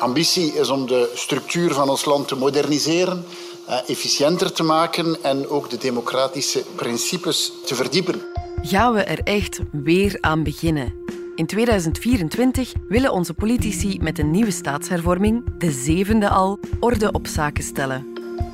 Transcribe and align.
ambitie 0.00 0.52
is 0.52 0.68
om 0.68 0.86
de 0.86 1.10
structuur 1.14 1.74
van 1.74 1.88
ons 1.88 2.04
land 2.04 2.28
te 2.28 2.36
moderniseren, 2.36 3.24
eh, 3.66 3.78
efficiënter 3.86 4.52
te 4.52 4.62
maken 4.62 5.22
en 5.22 5.48
ook 5.48 5.70
de 5.70 5.76
democratische 5.76 6.64
principes 6.74 7.52
te 7.64 7.74
verdiepen. 7.74 8.20
Gaan 8.62 8.92
we 8.92 9.00
er 9.02 9.20
echt 9.24 9.60
weer 9.72 10.18
aan 10.20 10.42
beginnen? 10.42 10.94
In 11.34 11.46
2024 11.46 12.72
willen 12.88 13.12
onze 13.12 13.34
politici 13.34 13.98
met 14.00 14.18
een 14.18 14.30
nieuwe 14.30 14.50
staatshervorming, 14.50 15.44
de 15.58 15.70
zevende 15.70 16.28
al, 16.28 16.58
orde 16.80 17.12
op 17.12 17.26
zaken 17.26 17.64
stellen. 17.64 18.06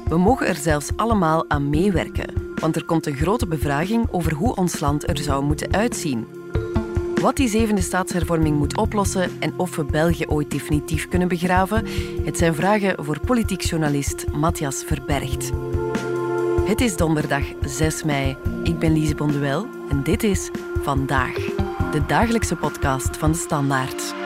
We 0.08 0.18
mogen 0.18 0.46
er 0.46 0.56
zelfs 0.56 0.88
allemaal 0.96 1.44
aan 1.48 1.70
meewerken, 1.70 2.54
want 2.60 2.76
er 2.76 2.84
komt 2.84 3.06
een 3.06 3.16
grote 3.16 3.46
bevraging 3.46 4.06
over 4.10 4.34
hoe 4.34 4.54
ons 4.54 4.80
land 4.80 5.08
er 5.08 5.18
zou 5.18 5.44
moeten 5.44 5.72
uitzien. 5.72 6.26
Wat 7.26 7.36
die 7.36 7.48
zevende 7.48 7.80
staatshervorming 7.80 8.56
moet 8.56 8.76
oplossen 8.76 9.30
en 9.40 9.58
of 9.58 9.76
we 9.76 9.84
België 9.84 10.26
ooit 10.26 10.50
definitief 10.50 11.08
kunnen 11.08 11.28
begraven, 11.28 11.86
het 12.24 12.38
zijn 12.38 12.54
vragen 12.54 13.04
voor 13.04 13.20
politiek 13.20 13.60
journalist 13.60 14.24
Matthias 14.32 14.84
Verbergt. 14.84 15.50
Het 16.64 16.80
is 16.80 16.96
donderdag 16.96 17.42
6 17.60 18.02
mei. 18.02 18.36
Ik 18.62 18.78
ben 18.78 18.92
Lise 18.92 19.14
Bonduel 19.14 19.66
en 19.88 20.02
dit 20.02 20.22
is 20.22 20.50
Vandaag, 20.82 21.34
de 21.90 22.02
dagelijkse 22.06 22.56
podcast 22.56 23.16
van 23.16 23.32
de 23.32 23.38
Standaard. 23.38 24.25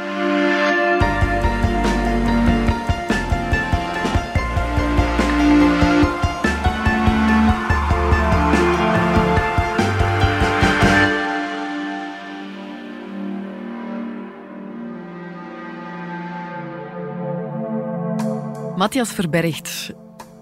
Matthias 18.81 19.13
Verbergt, 19.13 19.93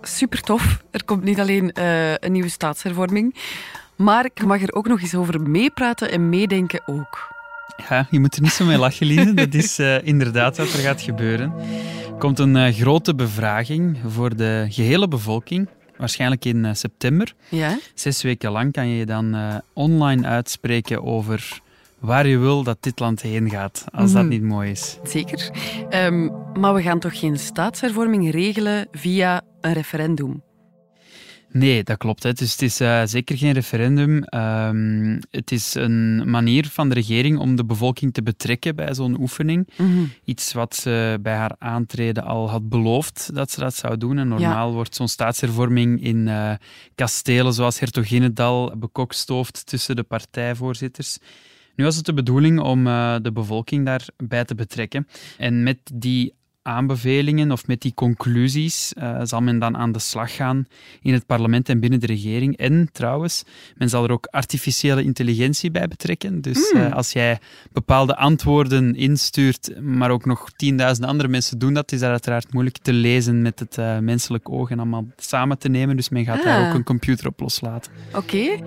super 0.03 0.41
tof. 0.41 0.83
Er 0.91 1.05
komt 1.05 1.25
niet 1.25 1.41
alleen 1.41 1.73
uh, 1.79 2.15
een 2.15 2.33
nieuwe 2.33 2.49
staatshervorming, 2.49 3.35
maar 3.97 4.25
ik 4.25 4.45
mag 4.45 4.63
er 4.63 4.75
ook 4.75 4.89
nog 4.89 5.01
eens 5.01 5.15
over 5.15 5.41
meepraten 5.41 6.11
en 6.11 6.29
meedenken 6.29 6.83
ook. 6.87 7.35
Ja, 7.89 8.07
je 8.11 8.21
moet 8.21 8.37
er 8.37 8.43
niet 8.43 8.51
zo 8.51 8.65
mee 8.65 8.79
lachen, 8.79 9.07
Lise. 9.07 9.35
Dat 9.35 9.55
is 9.55 9.79
uh, 9.79 10.07
inderdaad 10.07 10.57
wat 10.57 10.73
er 10.73 10.79
gaat 10.79 11.03
gebeuren. 11.03 11.53
Er 12.07 12.19
komt 12.19 12.39
een 12.39 12.57
uh, 12.57 12.69
grote 12.69 13.15
bevraging 13.15 13.99
voor 14.07 14.37
de 14.37 14.67
gehele 14.69 15.09
bevolking. 15.09 15.69
Waarschijnlijk 15.97 16.45
in 16.45 16.77
september. 16.77 17.35
Ja? 17.49 17.79
Zes 17.95 18.23
weken 18.23 18.51
lang 18.51 18.73
kan 18.73 18.89
je 18.89 18.97
je 18.97 19.07
dan 19.07 19.37
online 19.73 20.27
uitspreken 20.27 21.05
over 21.05 21.61
waar 22.01 22.27
je 22.27 22.39
wil 22.39 22.63
dat 22.63 22.77
dit 22.81 23.01
land 23.01 23.23
heen 23.23 23.51
gaat, 23.51 23.85
als 23.91 24.13
dat 24.13 24.23
mhm. 24.23 24.31
niet 24.31 24.43
mooi 24.43 24.71
is. 24.71 24.99
Zeker. 25.03 25.51
Um, 25.91 26.33
maar 26.59 26.75
we 26.75 26.83
gaan 26.83 26.99
toch 26.99 27.19
geen 27.19 27.39
staatshervorming 27.39 28.31
regelen 28.31 28.89
via 28.93 29.43
een 29.61 29.73
referendum? 29.73 30.43
Nee, 31.53 31.83
dat 31.83 31.97
klopt. 31.97 32.23
Hè. 32.23 32.33
Dus 32.33 32.53
het 32.53 32.63
is 32.63 32.81
uh, 32.81 33.03
zeker 33.05 33.37
geen 33.39 33.53
referendum. 33.53 34.25
Um, 34.35 35.19
het 35.31 35.53
is 35.53 35.75
een 35.75 36.31
manier 36.31 36.67
van 36.67 36.89
de 36.89 36.95
regering 36.95 37.39
om 37.39 37.57
de 37.57 37.65
bevolking 37.65 38.13
te 38.15 38.23
betrekken 38.23 38.77
bij 38.77 38.95
zo'n 38.95 39.21
oefening. 39.21 39.69
Mm 39.77 40.13
Iets 40.25 40.53
wat 40.53 40.77
ze 40.77 41.19
bij 41.23 41.35
haar 41.35 41.55
aantreden 41.59 42.25
al 42.25 42.51
had 42.51 42.69
beloofd 42.69 43.31
dat 43.35 43.51
ze 43.51 43.61
dat 43.61 43.75
zou 43.75 43.97
doen. 43.97 44.19
En 44.19 44.29
normaal 44.29 44.73
wordt 44.73 44.95
zo'n 44.95 45.09
staatshervorming 45.09 46.03
in 46.03 46.27
uh, 46.27 46.53
kastelen 46.95 47.53
zoals 47.53 47.79
Hertoginnedal 47.79 48.73
bekokstoofd 48.77 49.67
tussen 49.67 49.97
de 49.97 50.03
partijvoorzitters. 50.03 51.19
Nu 51.79 51.85
was 51.85 51.97
het 51.97 52.05
de 52.05 52.15
bedoeling 52.15 52.61
om 52.61 52.87
uh, 52.87 53.17
de 53.23 53.33
bevolking 53.33 53.87
daarbij 53.87 54.45
te 54.45 54.55
betrekken. 54.55 55.07
En 55.37 55.63
met 55.63 55.79
die 55.95 56.35
aanbevelingen 56.69 57.53
of 57.53 57.67
met 57.67 57.81
die 57.81 57.95
conclusies 57.95 58.93
uh, 58.99 59.21
zal 59.23 59.41
men 59.41 59.59
dan 59.59 59.77
aan 59.77 59.93
de 59.93 59.99
slag 59.99 60.35
gaan 60.35 60.67
in 61.03 61.13
het 61.13 61.27
parlement 61.27 61.69
en 61.69 61.81
binnen 61.81 62.01
de 62.01 62.07
regering. 62.07 62.57
En 62.57 62.89
trouwens, 62.93 63.43
men 63.77 63.89
zal 63.89 64.05
er 64.05 64.13
ook 64.13 64.27
artificiële 64.31 65.03
intelligentie 65.03 65.71
bij 65.71 65.89
betrekken. 65.89 66.41
Dus 66.41 66.73
uh, 66.73 66.93
als 66.93 67.13
jij 67.13 67.39
bepaalde 67.73 68.17
antwoorden 68.17 68.95
instuurt, 68.95 69.81
maar 69.81 70.11
ook 70.11 70.25
nog 70.25 70.51
tienduizenden 70.57 71.11
andere 71.11 71.29
mensen 71.29 71.59
doen 71.59 71.75
dat, 71.75 71.93
is 71.93 72.01
dat 72.01 72.11
uiteraard 72.11 72.53
moeilijk 72.53 72.79
te 72.79 72.93
lezen 72.93 73.43
met 73.43 73.59
het 73.59 73.77
uh, 73.79 73.99
menselijk 73.99 74.49
oog 74.51 74.71
en 74.71 74.79
allemaal 74.79 75.07
samen 75.17 75.59
te 75.59 75.69
nemen. 75.69 75.97
Dus 75.97 76.09
men 76.09 76.25
gaat 76.25 76.43
daar 76.43 76.61
ook 76.61 76.69
ah. 76.69 76.75
een 76.75 76.85
computer 76.85 77.27
op 77.27 77.41
loslaten. 77.41 77.93
Oké, 78.15 78.61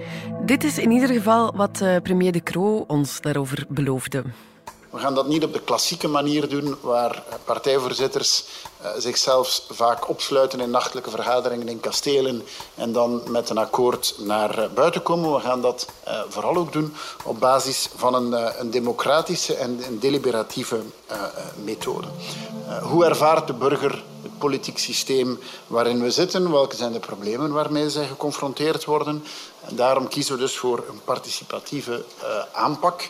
dit 0.45 0.63
is 0.63 0.77
in 0.77 0.91
ieder 0.91 1.09
geval 1.09 1.55
wat 1.55 1.83
premier 2.03 2.31
De 2.31 2.43
Croo 2.43 2.83
ons 2.87 3.21
daarover 3.21 3.65
beloofde. 3.69 4.23
We 4.91 4.99
gaan 4.99 5.15
dat 5.15 5.27
niet 5.27 5.43
op 5.43 5.53
de 5.53 5.61
klassieke 5.61 6.07
manier 6.07 6.49
doen, 6.49 6.77
waar 6.81 7.23
partijvoorzitters 7.43 8.43
uh, 8.81 8.89
zichzelf 8.97 9.61
vaak 9.69 10.09
opsluiten 10.09 10.59
in 10.59 10.69
nachtelijke 10.69 11.09
vergaderingen 11.09 11.67
in 11.67 11.79
kastelen 11.79 12.43
en 12.75 12.91
dan 12.91 13.21
met 13.27 13.49
een 13.49 13.57
akkoord 13.57 14.15
naar 14.17 14.59
uh, 14.59 14.65
buiten 14.73 15.03
komen. 15.03 15.33
We 15.33 15.39
gaan 15.39 15.61
dat 15.61 15.87
uh, 16.07 16.21
vooral 16.29 16.55
ook 16.55 16.73
doen 16.73 16.93
op 17.23 17.39
basis 17.39 17.89
van 17.95 18.13
een, 18.13 18.71
democratische 18.71 19.55
en 19.55 19.79
een 19.87 19.99
deliberatieve 19.99 20.79
methode. 21.63 22.07
hoe 22.81 23.05
ervaart 23.05 23.47
de 23.47 23.53
burger 23.53 24.03
het 24.21 24.37
politiek 24.37 24.77
systeem 24.77 25.39
waarin 25.67 26.01
we 26.01 26.11
zitten? 26.11 26.51
Welke 26.51 26.75
zijn 26.75 26.91
de 26.91 26.99
problemen 26.99 27.51
waarmee 27.51 27.89
zij 27.89 28.07
geconfronteerd 28.07 28.85
worden? 28.85 29.23
En 29.61 29.75
daarom 29.75 30.07
kiezen 30.07 30.35
we 30.35 30.39
dus 30.39 30.57
voor 30.57 30.83
een 30.89 31.01
participatieve 31.03 32.03
aanpak. 32.51 33.09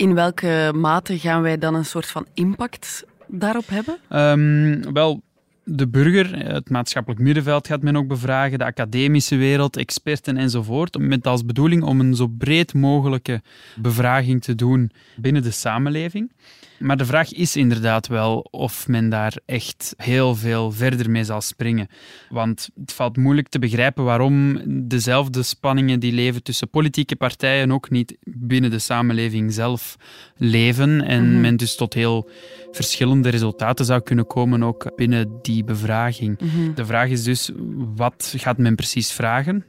In 0.00 0.14
welke 0.14 0.72
mate 0.74 1.18
gaan 1.18 1.42
wij 1.42 1.58
dan 1.58 1.74
een 1.74 1.84
soort 1.84 2.06
van 2.06 2.26
impact 2.34 3.04
daarop 3.26 3.68
hebben? 3.68 3.98
Um, 4.10 4.92
wel, 4.92 5.22
de 5.64 5.88
burger, 5.88 6.52
het 6.52 6.70
maatschappelijk 6.70 7.20
middenveld 7.20 7.66
gaat 7.66 7.82
men 7.82 7.96
ook 7.96 8.06
bevragen, 8.06 8.58
de 8.58 8.64
academische 8.64 9.36
wereld, 9.36 9.76
experten 9.76 10.36
enzovoort, 10.36 10.98
met 10.98 11.26
als 11.26 11.44
bedoeling 11.44 11.82
om 11.82 12.00
een 12.00 12.14
zo 12.14 12.26
breed 12.26 12.74
mogelijke 12.74 13.42
bevraging 13.76 14.42
te 14.42 14.54
doen 14.54 14.90
binnen 15.16 15.42
de 15.42 15.50
samenleving. 15.50 16.32
Maar 16.80 16.96
de 16.96 17.06
vraag 17.06 17.32
is 17.32 17.56
inderdaad 17.56 18.06
wel 18.06 18.38
of 18.38 18.88
men 18.88 19.08
daar 19.08 19.36
echt 19.46 19.94
heel 19.96 20.34
veel 20.34 20.72
verder 20.72 21.10
mee 21.10 21.24
zal 21.24 21.40
springen. 21.40 21.88
Want 22.28 22.68
het 22.80 22.92
valt 22.92 23.16
moeilijk 23.16 23.48
te 23.48 23.58
begrijpen 23.58 24.04
waarom 24.04 24.60
dezelfde 24.88 25.42
spanningen 25.42 26.00
die 26.00 26.12
leven 26.12 26.42
tussen 26.42 26.70
politieke 26.70 27.16
partijen 27.16 27.72
ook 27.72 27.90
niet 27.90 28.16
binnen 28.24 28.70
de 28.70 28.78
samenleving 28.78 29.52
zelf 29.52 29.96
leven. 30.36 31.00
En 31.02 31.30
mhm. 31.30 31.40
men 31.40 31.56
dus 31.56 31.76
tot 31.76 31.94
heel 31.94 32.30
verschillende 32.70 33.28
resultaten 33.28 33.84
zou 33.84 34.00
kunnen 34.00 34.26
komen 34.26 34.62
ook 34.62 34.96
binnen 34.96 35.38
die 35.42 35.64
bevraging. 35.64 36.40
Mhm. 36.40 36.74
De 36.74 36.86
vraag 36.86 37.08
is 37.08 37.22
dus, 37.22 37.50
wat 37.96 38.34
gaat 38.36 38.58
men 38.58 38.74
precies 38.74 39.12
vragen? 39.12 39.64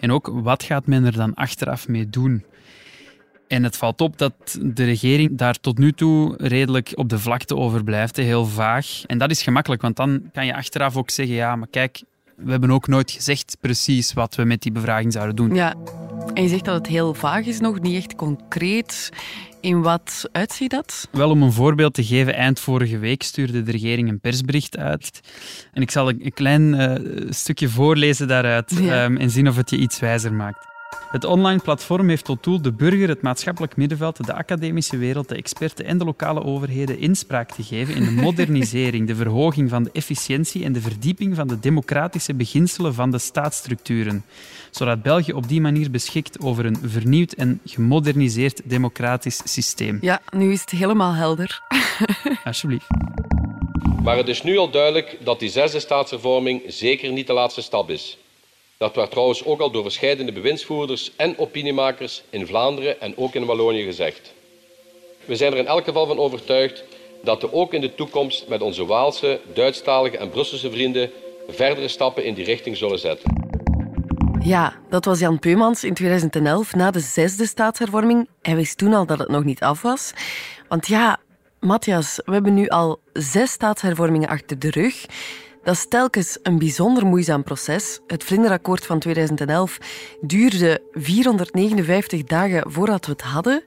En 0.00 0.12
ook, 0.12 0.30
wat 0.32 0.62
gaat 0.62 0.86
men 0.86 1.04
er 1.04 1.12
dan 1.12 1.34
achteraf 1.34 1.88
mee 1.88 2.08
doen? 2.08 2.44
En 3.50 3.62
het 3.62 3.76
valt 3.76 4.00
op 4.00 4.18
dat 4.18 4.58
de 4.62 4.84
regering 4.84 5.38
daar 5.38 5.60
tot 5.60 5.78
nu 5.78 5.92
toe 5.92 6.34
redelijk 6.36 6.92
op 6.94 7.08
de 7.08 7.18
vlakte 7.18 7.56
over 7.56 7.84
blijft, 7.84 8.16
heel 8.16 8.46
vaag. 8.46 9.02
En 9.06 9.18
dat 9.18 9.30
is 9.30 9.42
gemakkelijk, 9.42 9.82
want 9.82 9.96
dan 9.96 10.22
kan 10.32 10.46
je 10.46 10.54
achteraf 10.54 10.96
ook 10.96 11.10
zeggen, 11.10 11.34
ja, 11.34 11.56
maar 11.56 11.68
kijk, 11.70 12.02
we 12.36 12.50
hebben 12.50 12.70
ook 12.70 12.86
nooit 12.86 13.10
gezegd 13.10 13.56
precies 13.60 14.12
wat 14.12 14.34
we 14.34 14.44
met 14.44 14.62
die 14.62 14.72
bevraging 14.72 15.12
zouden 15.12 15.36
doen. 15.36 15.54
Ja, 15.54 15.74
en 16.34 16.42
je 16.42 16.48
zegt 16.48 16.64
dat 16.64 16.74
het 16.74 16.86
heel 16.86 17.14
vaag 17.14 17.46
is 17.46 17.60
nog, 17.60 17.80
niet 17.80 17.96
echt 17.96 18.14
concreet. 18.14 19.10
In 19.60 19.82
wat 19.82 20.28
uitziet 20.32 20.70
dat? 20.70 21.08
Wel, 21.12 21.30
om 21.30 21.42
een 21.42 21.52
voorbeeld 21.52 21.94
te 21.94 22.04
geven, 22.04 22.34
eind 22.34 22.60
vorige 22.60 22.98
week 22.98 23.22
stuurde 23.22 23.62
de 23.62 23.70
regering 23.70 24.08
een 24.08 24.20
persbericht 24.20 24.78
uit. 24.78 25.20
En 25.72 25.82
ik 25.82 25.90
zal 25.90 26.08
een 26.08 26.32
klein 26.34 26.74
uh, 26.74 27.30
stukje 27.30 27.68
voorlezen 27.68 28.28
daaruit 28.28 28.70
um, 28.78 29.16
en 29.16 29.30
zien 29.30 29.48
of 29.48 29.56
het 29.56 29.70
je 29.70 29.76
iets 29.76 29.98
wijzer 29.98 30.32
maakt. 30.32 30.69
Het 31.10 31.24
online 31.24 31.60
platform 31.60 32.08
heeft 32.08 32.24
tot 32.24 32.44
doel 32.44 32.62
de 32.62 32.72
burger, 32.72 33.08
het 33.08 33.22
maatschappelijk 33.22 33.76
middenveld, 33.76 34.26
de 34.26 34.34
academische 34.34 34.96
wereld, 34.96 35.28
de 35.28 35.34
experten 35.34 35.84
en 35.84 35.98
de 35.98 36.04
lokale 36.04 36.44
overheden 36.44 36.98
inspraak 36.98 37.50
te 37.50 37.62
geven 37.62 37.94
in 37.94 38.04
de 38.04 38.10
modernisering, 38.24 39.06
de 39.06 39.14
verhoging 39.14 39.70
van 39.70 39.82
de 39.82 39.90
efficiëntie 39.92 40.64
en 40.64 40.72
de 40.72 40.80
verdieping 40.80 41.36
van 41.36 41.48
de 41.48 41.60
democratische 41.60 42.34
beginselen 42.34 42.94
van 42.94 43.10
de 43.10 43.18
staatsstructuren, 43.18 44.24
zodat 44.70 45.02
België 45.02 45.32
op 45.32 45.48
die 45.48 45.60
manier 45.60 45.90
beschikt 45.90 46.40
over 46.40 46.66
een 46.66 46.78
vernieuwd 46.84 47.32
en 47.32 47.60
gemoderniseerd 47.64 48.60
democratisch 48.64 49.40
systeem. 49.44 49.98
Ja, 50.00 50.20
nu 50.30 50.52
is 50.52 50.60
het 50.60 50.70
helemaal 50.70 51.12
helder. 51.12 51.62
Alsjeblieft. 52.44 52.86
Maar 54.02 54.16
het 54.16 54.28
is 54.28 54.42
nu 54.42 54.56
al 54.56 54.70
duidelijk 54.70 55.18
dat 55.24 55.38
die 55.38 55.50
zesde 55.50 55.80
staatshervorming 55.80 56.62
zeker 56.66 57.12
niet 57.12 57.26
de 57.26 57.32
laatste 57.32 57.62
stap 57.62 57.90
is. 57.90 58.18
Dat 58.80 58.94
werd 58.94 59.10
trouwens 59.10 59.44
ook 59.44 59.60
al 59.60 59.70
door 59.70 59.82
verschillende 59.82 60.32
bewindsvoerders 60.32 61.12
en 61.16 61.38
opiniemakers 61.38 62.22
in 62.30 62.46
Vlaanderen 62.46 63.00
en 63.00 63.16
ook 63.16 63.34
in 63.34 63.44
Wallonië 63.44 63.84
gezegd. 63.84 64.32
We 65.24 65.36
zijn 65.36 65.52
er 65.52 65.58
in 65.58 65.66
elk 65.66 65.84
geval 65.84 66.06
van 66.06 66.18
overtuigd 66.18 66.84
dat 67.22 67.40
we 67.40 67.52
ook 67.52 67.74
in 67.74 67.80
de 67.80 67.94
toekomst 67.94 68.48
met 68.48 68.62
onze 68.62 68.86
Waalse, 68.86 69.40
Duitsstalige 69.54 70.18
en 70.18 70.30
Brusselse 70.30 70.70
vrienden 70.70 71.10
verdere 71.48 71.88
stappen 71.88 72.24
in 72.24 72.34
die 72.34 72.44
richting 72.44 72.76
zullen 72.76 72.98
zetten. 72.98 73.32
Ja, 74.42 74.74
dat 74.88 75.04
was 75.04 75.18
Jan 75.18 75.38
Peumans 75.38 75.84
in 75.84 75.94
2011 75.94 76.74
na 76.74 76.90
de 76.90 77.00
zesde 77.00 77.46
staatshervorming. 77.46 78.28
Hij 78.42 78.56
wist 78.56 78.78
toen 78.78 78.94
al 78.94 79.06
dat 79.06 79.18
het 79.18 79.28
nog 79.28 79.44
niet 79.44 79.60
af 79.60 79.82
was. 79.82 80.12
Want 80.68 80.86
ja, 80.86 81.20
Matthias, 81.58 82.20
we 82.24 82.32
hebben 82.32 82.54
nu 82.54 82.68
al 82.68 83.00
zes 83.12 83.50
staatshervormingen 83.50 84.28
achter 84.28 84.58
de 84.58 84.70
rug. 84.70 85.06
Dat 85.62 85.74
is 85.74 85.86
telkens 85.88 86.38
een 86.42 86.58
bijzonder 86.58 87.06
moeizaam 87.06 87.42
proces. 87.42 88.00
Het 88.06 88.24
Vlinderakkoord 88.24 88.86
van 88.86 88.98
2011 88.98 89.78
duurde 90.20 90.82
459 90.92 92.24
dagen 92.24 92.70
voordat 92.70 93.06
we 93.06 93.12
het 93.12 93.22
hadden. 93.22 93.62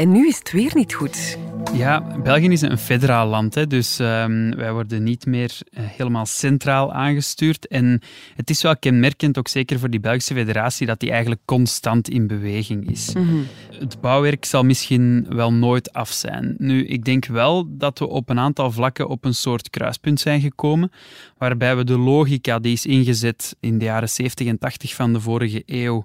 En 0.00 0.12
nu 0.12 0.28
is 0.28 0.38
het 0.38 0.50
weer 0.52 0.70
niet 0.74 0.92
goed. 0.94 1.38
Ja, 1.74 2.18
België 2.22 2.48
is 2.48 2.60
een 2.60 2.78
federaal 2.78 3.26
land, 3.26 3.54
hè, 3.54 3.66
dus 3.66 3.98
ehm, 3.98 4.56
wij 4.56 4.72
worden 4.72 5.02
niet 5.02 5.26
meer 5.26 5.58
eh, 5.70 5.84
helemaal 5.86 6.26
centraal 6.26 6.92
aangestuurd. 6.92 7.66
En 7.66 8.00
het 8.34 8.50
is 8.50 8.62
wel 8.62 8.76
kenmerkend, 8.76 9.38
ook 9.38 9.48
zeker 9.48 9.78
voor 9.78 9.90
die 9.90 10.00
Belgische 10.00 10.34
federatie, 10.34 10.86
dat 10.86 11.00
die 11.00 11.10
eigenlijk 11.10 11.40
constant 11.44 12.08
in 12.08 12.26
beweging 12.26 12.90
is. 12.90 13.14
Mhm. 13.14 13.36
Het 13.78 14.00
bouwwerk 14.00 14.44
zal 14.44 14.64
misschien 14.64 15.26
wel 15.28 15.52
nooit 15.52 15.92
af 15.92 16.10
zijn. 16.10 16.54
Nu, 16.58 16.86
ik 16.86 17.04
denk 17.04 17.26
wel 17.26 17.66
dat 17.68 17.98
we 17.98 18.08
op 18.08 18.28
een 18.28 18.38
aantal 18.38 18.70
vlakken 18.72 19.08
op 19.08 19.24
een 19.24 19.34
soort 19.34 19.70
kruispunt 19.70 20.20
zijn 20.20 20.40
gekomen, 20.40 20.92
waarbij 21.38 21.76
we 21.76 21.84
de 21.84 21.98
logica 21.98 22.58
die 22.58 22.72
is 22.72 22.86
ingezet 22.86 23.56
in 23.60 23.78
de 23.78 23.84
jaren 23.84 24.08
70 24.08 24.46
en 24.46 24.58
80 24.58 24.94
van 24.94 25.12
de 25.12 25.20
vorige 25.20 25.62
eeuw 25.66 26.04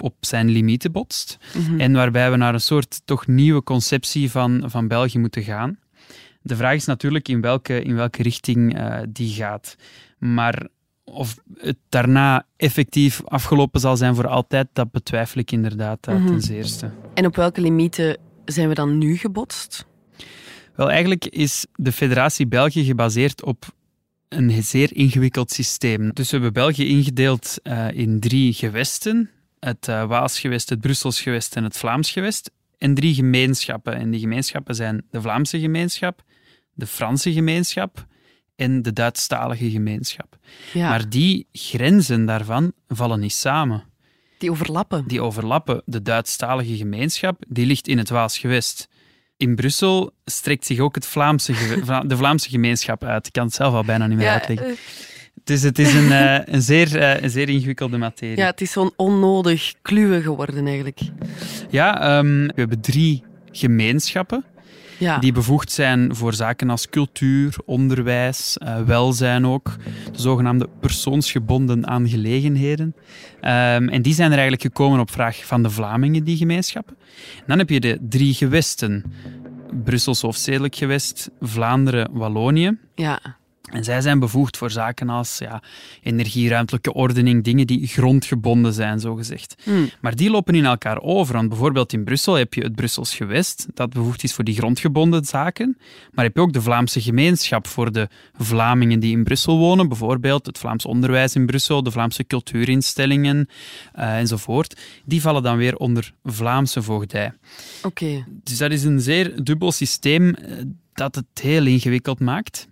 op 0.00 0.14
zijn 0.20 0.48
limieten 0.48 0.92
botst. 0.92 1.38
En 1.78 1.92
waarbij 1.92 2.30
we 2.30 2.36
naar 2.36 2.54
een 2.54 2.60
soort 2.60 3.00
toch 3.04 3.26
nieuwe 3.26 3.62
conceptie 3.62 4.30
van, 4.30 4.62
van 4.66 4.88
België 4.88 5.18
moeten 5.18 5.42
gaan. 5.42 5.78
De 6.42 6.56
vraag 6.56 6.74
is 6.74 6.84
natuurlijk 6.84 7.28
in 7.28 7.40
welke, 7.40 7.82
in 7.82 7.94
welke 7.94 8.22
richting 8.22 8.76
eh, 8.76 8.98
die 9.08 9.34
gaat. 9.34 9.76
Maar 10.18 10.66
of 11.04 11.36
het 11.54 11.76
daarna 11.88 12.46
effectief 12.56 13.22
afgelopen 13.24 13.80
zal 13.80 13.96
zijn 13.96 14.14
voor 14.14 14.28
altijd, 14.28 14.68
dat 14.72 14.90
betwijfel 14.90 15.40
ik 15.40 15.52
inderdaad 15.52 16.08
uh, 16.08 16.26
ten 16.26 16.40
zeerste. 16.40 16.90
En 17.14 17.26
op 17.26 17.36
welke 17.36 17.60
limieten 17.60 18.16
zijn 18.44 18.68
we 18.68 18.74
dan 18.74 18.98
nu 18.98 19.16
gebotst? 19.16 19.86
Wel, 20.74 20.90
eigenlijk 20.90 21.26
is 21.26 21.66
de 21.74 21.92
Federatie 21.92 22.46
België 22.46 22.84
gebaseerd 22.84 23.42
op 23.42 23.74
een 24.28 24.62
zeer 24.62 24.96
ingewikkeld 24.96 25.50
systeem. 25.50 26.10
Dus 26.12 26.30
we 26.30 26.36
hebben 26.36 26.52
België 26.52 26.88
ingedeeld 26.88 27.58
uh, 27.62 27.90
in 27.90 28.20
drie 28.20 28.52
gewesten 28.52 29.30
het 29.64 29.88
uh, 29.88 30.04
Waasgewest, 30.04 30.68
het 30.68 30.80
Brusselsgewest 30.80 31.56
en 31.56 31.64
het 31.64 31.76
Vlaamsgewest. 31.76 32.50
En 32.78 32.94
drie 32.94 33.14
gemeenschappen. 33.14 33.94
En 33.94 34.10
die 34.10 34.20
gemeenschappen 34.20 34.74
zijn 34.74 35.04
de 35.10 35.20
Vlaamse 35.20 35.60
gemeenschap, 35.60 36.22
de 36.74 36.86
Franse 36.86 37.32
gemeenschap 37.32 38.06
en 38.56 38.82
de 38.82 38.92
Duitsstalige 38.92 39.70
gemeenschap. 39.70 40.38
Ja. 40.72 40.88
Maar 40.88 41.08
die 41.08 41.46
grenzen 41.52 42.26
daarvan 42.26 42.72
vallen 42.88 43.20
niet 43.20 43.32
samen. 43.32 43.84
Die 44.38 44.50
overlappen. 44.50 45.04
Die 45.06 45.22
overlappen. 45.22 45.82
De 45.84 46.02
Duitsstalige 46.02 46.76
gemeenschap 46.76 47.44
die 47.48 47.66
ligt 47.66 47.88
in 47.88 47.98
het 47.98 48.08
Waasgewest. 48.08 48.88
In 49.36 49.54
Brussel 49.54 50.12
strekt 50.24 50.66
zich 50.66 50.78
ook 50.78 50.94
het 50.94 51.06
Vlaamse, 51.06 51.52
de 52.06 52.16
Vlaamse 52.16 52.48
gemeenschap 52.48 53.04
uit. 53.04 53.26
Ik 53.26 53.32
kan 53.32 53.44
het 53.44 53.54
zelf 53.54 53.74
al 53.74 53.84
bijna 53.84 54.06
niet 54.06 54.16
meer 54.16 54.26
ja, 54.26 54.32
uitleggen. 54.32 54.76
Dus 55.44 55.62
het 55.62 55.78
is 55.78 55.94
een, 55.94 56.04
uh, 56.04 56.38
een, 56.54 56.62
zeer, 56.62 56.96
uh, 56.96 57.22
een 57.22 57.30
zeer 57.30 57.48
ingewikkelde 57.48 57.98
materie. 57.98 58.36
Ja, 58.36 58.46
het 58.46 58.60
is 58.60 58.72
zo'n 58.72 58.92
onnodig 58.96 59.74
kluwen 59.82 60.22
geworden 60.22 60.66
eigenlijk. 60.66 61.00
Ja, 61.70 62.18
um, 62.18 62.46
we 62.46 62.52
hebben 62.54 62.80
drie 62.80 63.22
gemeenschappen 63.50 64.44
ja. 65.02 65.18
die 65.18 65.32
bevoegd 65.32 65.72
zijn 65.72 66.14
voor 66.14 66.34
zaken 66.34 66.70
als 66.70 66.88
cultuur, 66.88 67.56
onderwijs, 67.64 68.56
uh, 68.62 68.80
welzijn 68.80 69.46
ook. 69.46 69.76
De 70.12 70.20
zogenaamde 70.20 70.68
persoonsgebonden 70.80 71.86
aangelegenheden. 71.86 72.94
Um, 73.40 73.88
en 73.88 74.02
die 74.02 74.14
zijn 74.14 74.30
er 74.30 74.38
eigenlijk 74.38 74.62
gekomen 74.62 75.00
op 75.00 75.10
vraag 75.10 75.46
van 75.46 75.62
de 75.62 75.70
Vlamingen, 75.70 76.24
die 76.24 76.36
gemeenschappen. 76.36 76.96
En 77.36 77.44
dan 77.46 77.58
heb 77.58 77.68
je 77.68 77.80
de 77.80 77.98
drie 78.08 78.34
gewesten. 78.34 79.04
Brussels 79.84 80.20
hoofdstedelijk 80.20 80.74
gewest, 80.74 81.30
Vlaanderen, 81.40 82.08
Wallonië. 82.12 82.78
Ja. 82.94 83.40
En 83.70 83.84
zij 83.84 84.00
zijn 84.00 84.18
bevoegd 84.18 84.56
voor 84.56 84.70
zaken 84.70 85.08
als 85.08 85.38
ja, 85.38 85.62
energieruimtelijke 86.02 86.92
ordening, 86.92 87.44
dingen 87.44 87.66
die 87.66 87.86
grondgebonden 87.86 88.72
zijn, 88.72 89.00
zogezegd. 89.00 89.54
Hmm. 89.62 89.90
Maar 90.00 90.16
die 90.16 90.30
lopen 90.30 90.54
in 90.54 90.64
elkaar 90.64 91.00
over. 91.00 91.34
Want 91.34 91.48
bijvoorbeeld 91.48 91.92
in 91.92 92.04
Brussel 92.04 92.34
heb 92.34 92.54
je 92.54 92.62
het 92.62 92.74
Brussels 92.74 93.14
gewest, 93.14 93.66
dat 93.74 93.92
bevoegd 93.92 94.22
is 94.22 94.34
voor 94.34 94.44
die 94.44 94.54
grondgebonden 94.56 95.24
zaken. 95.24 95.76
Maar 96.12 96.24
heb 96.24 96.34
je 96.34 96.40
ook 96.40 96.52
de 96.52 96.62
Vlaamse 96.62 97.00
gemeenschap 97.00 97.66
voor 97.66 97.92
de 97.92 98.08
Vlamingen 98.38 99.00
die 99.00 99.16
in 99.16 99.24
Brussel 99.24 99.58
wonen, 99.58 99.88
bijvoorbeeld 99.88 100.46
het 100.46 100.58
Vlaams 100.58 100.86
onderwijs 100.86 101.34
in 101.34 101.46
Brussel, 101.46 101.82
de 101.82 101.90
Vlaamse 101.90 102.26
cultuurinstellingen 102.26 103.48
uh, 103.98 104.18
enzovoort. 104.18 104.80
Die 105.04 105.20
vallen 105.20 105.42
dan 105.42 105.56
weer 105.56 105.76
onder 105.76 106.12
Vlaamse 106.24 106.82
voogdij. 106.82 107.32
Oké. 107.82 107.86
Okay. 107.86 108.24
Dus 108.44 108.58
dat 108.58 108.70
is 108.70 108.84
een 108.84 109.00
zeer 109.00 109.44
dubbel 109.44 109.72
systeem 109.72 110.34
dat 110.94 111.14
het 111.14 111.40
heel 111.40 111.66
ingewikkeld 111.66 112.20
maakt. 112.20 112.70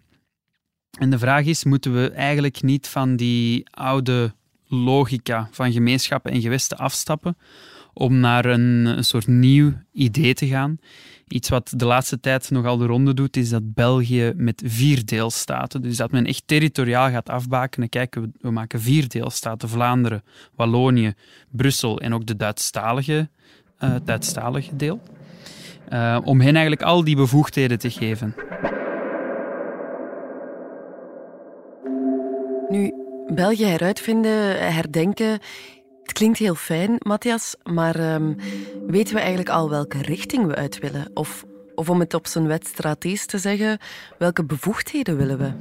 En 0.98 1.10
de 1.10 1.18
vraag 1.18 1.44
is, 1.44 1.64
moeten 1.64 1.94
we 1.94 2.10
eigenlijk 2.10 2.62
niet 2.62 2.88
van 2.88 3.16
die 3.16 3.68
oude 3.70 4.32
logica 4.66 5.48
van 5.50 5.72
gemeenschappen 5.72 6.32
en 6.32 6.40
gewesten 6.40 6.78
afstappen 6.78 7.36
om 7.92 8.20
naar 8.20 8.44
een, 8.44 9.04
soort 9.04 9.26
nieuw 9.26 9.72
idee 9.92 10.34
te 10.34 10.46
gaan? 10.46 10.78
Iets 11.28 11.48
wat 11.48 11.72
de 11.76 11.84
laatste 11.84 12.20
tijd 12.20 12.50
nogal 12.50 12.76
de 12.76 12.86
ronde 12.86 13.14
doet, 13.14 13.36
is 13.36 13.48
dat 13.48 13.74
België 13.74 14.32
met 14.36 14.62
vier 14.64 15.04
deelstaten, 15.04 15.82
dus 15.82 15.96
dat 15.96 16.10
men 16.10 16.26
echt 16.26 16.42
territoriaal 16.46 17.10
gaat 17.10 17.28
afbakenen. 17.28 17.88
Kijken, 17.88 18.22
we, 18.22 18.30
we 18.40 18.50
maken 18.50 18.80
vier 18.80 19.08
deelstaten, 19.08 19.68
Vlaanderen, 19.68 20.22
Wallonië, 20.56 21.14
Brussel 21.50 22.00
en 22.00 22.14
ook 22.14 22.26
de 22.26 22.36
Duitsstalige, 22.36 23.28
uh, 23.80 24.54
deel. 24.72 25.00
Uh, 25.92 26.18
om 26.24 26.40
hen 26.40 26.52
eigenlijk 26.52 26.82
al 26.82 27.04
die 27.04 27.16
bevoegdheden 27.16 27.78
te 27.78 27.90
geven. 27.90 28.34
Nu, 32.70 32.92
België 33.26 33.64
heruitvinden, 33.64 34.72
herdenken. 34.72 35.30
Het 36.02 36.12
klinkt 36.12 36.38
heel 36.38 36.54
fijn, 36.54 36.96
Matthias, 36.98 37.56
maar 37.62 38.14
um, 38.14 38.36
weten 38.86 39.14
we 39.14 39.20
eigenlijk 39.20 39.48
al 39.48 39.70
welke 39.70 40.02
richting 40.02 40.46
we 40.46 40.54
uit 40.54 40.78
willen? 40.78 41.10
Of, 41.14 41.44
of 41.74 41.90
om 41.90 42.00
het 42.00 42.14
op 42.14 42.26
zijn 42.26 42.46
wetstratees 42.46 43.26
te 43.26 43.38
zeggen, 43.38 43.78
welke 44.18 44.44
bevoegdheden 44.44 45.16
willen 45.16 45.38
we? 45.38 45.52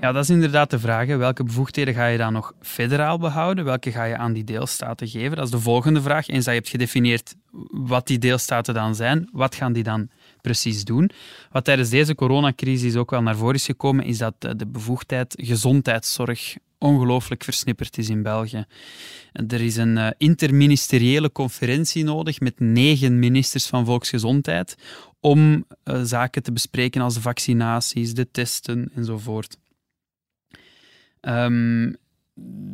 Ja, 0.00 0.12
dat 0.12 0.22
is 0.22 0.30
inderdaad 0.30 0.70
de 0.70 0.78
vraag. 0.78 1.06
Welke 1.06 1.44
bevoegdheden 1.44 1.94
ga 1.94 2.06
je 2.06 2.18
dan 2.18 2.32
nog 2.32 2.52
federaal 2.60 3.18
behouden? 3.18 3.64
Welke 3.64 3.92
ga 3.92 4.04
je 4.04 4.16
aan 4.16 4.32
die 4.32 4.44
deelstaten 4.44 5.08
geven? 5.08 5.36
Dat 5.36 5.44
is 5.44 5.50
de 5.50 5.60
volgende 5.60 6.02
vraag. 6.02 6.28
Eens 6.28 6.44
dat 6.44 6.54
je 6.54 6.60
hebt 6.60 6.68
gedefinieerd 6.68 7.34
wat 7.70 8.06
die 8.06 8.18
deelstaten 8.18 8.74
dan 8.74 8.94
zijn, 8.94 9.28
wat 9.32 9.54
gaan 9.54 9.72
die 9.72 9.82
dan 9.82 10.08
precies 10.40 10.84
doen? 10.84 11.10
Wat 11.50 11.64
tijdens 11.64 11.88
deze 11.88 12.14
coronacrisis 12.14 12.96
ook 12.96 13.10
wel 13.10 13.22
naar 13.22 13.36
voren 13.36 13.54
is 13.54 13.64
gekomen, 13.64 14.04
is 14.04 14.18
dat 14.18 14.34
de 14.40 14.66
bevoegdheid 14.66 15.34
gezondheidszorg 15.38 16.56
ongelooflijk 16.80 17.44
versnipperd 17.44 17.98
is 17.98 18.08
in 18.08 18.22
België. 18.22 18.64
Er 19.32 19.60
is 19.60 19.76
een 19.76 19.96
uh, 19.96 20.08
interministeriële 20.16 21.32
conferentie 21.32 22.04
nodig 22.04 22.40
met 22.40 22.60
negen 22.60 23.18
ministers 23.18 23.66
van 23.66 23.84
volksgezondheid 23.84 24.76
om 25.20 25.66
uh, 25.84 26.00
zaken 26.02 26.42
te 26.42 26.52
bespreken 26.52 27.00
als 27.00 27.18
vaccinaties, 27.18 28.14
de 28.14 28.30
testen 28.30 28.90
enzovoort. 28.94 29.56
Um, 31.20 31.96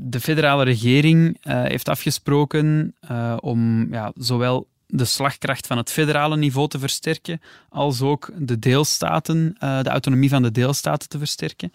de 0.08 0.20
federale 0.20 0.64
regering 0.64 1.38
heeft 1.42 1.88
afgesproken 1.88 2.94
om 3.40 3.92
ja, 3.92 4.12
zowel 4.14 4.68
de 4.86 5.04
slagkracht 5.04 5.66
van 5.66 5.76
het 5.76 5.90
federale 5.92 6.36
niveau 6.36 6.68
te 6.68 6.78
versterken, 6.78 7.40
als 7.68 8.02
ook 8.02 8.30
de 8.36 8.58
deelstaten, 8.58 9.56
uh, 9.60 9.82
de 9.82 9.90
autonomie 9.90 10.28
van 10.28 10.42
de 10.42 10.50
deelstaten 10.50 11.08
te 11.08 11.18
versterken. 11.18 11.72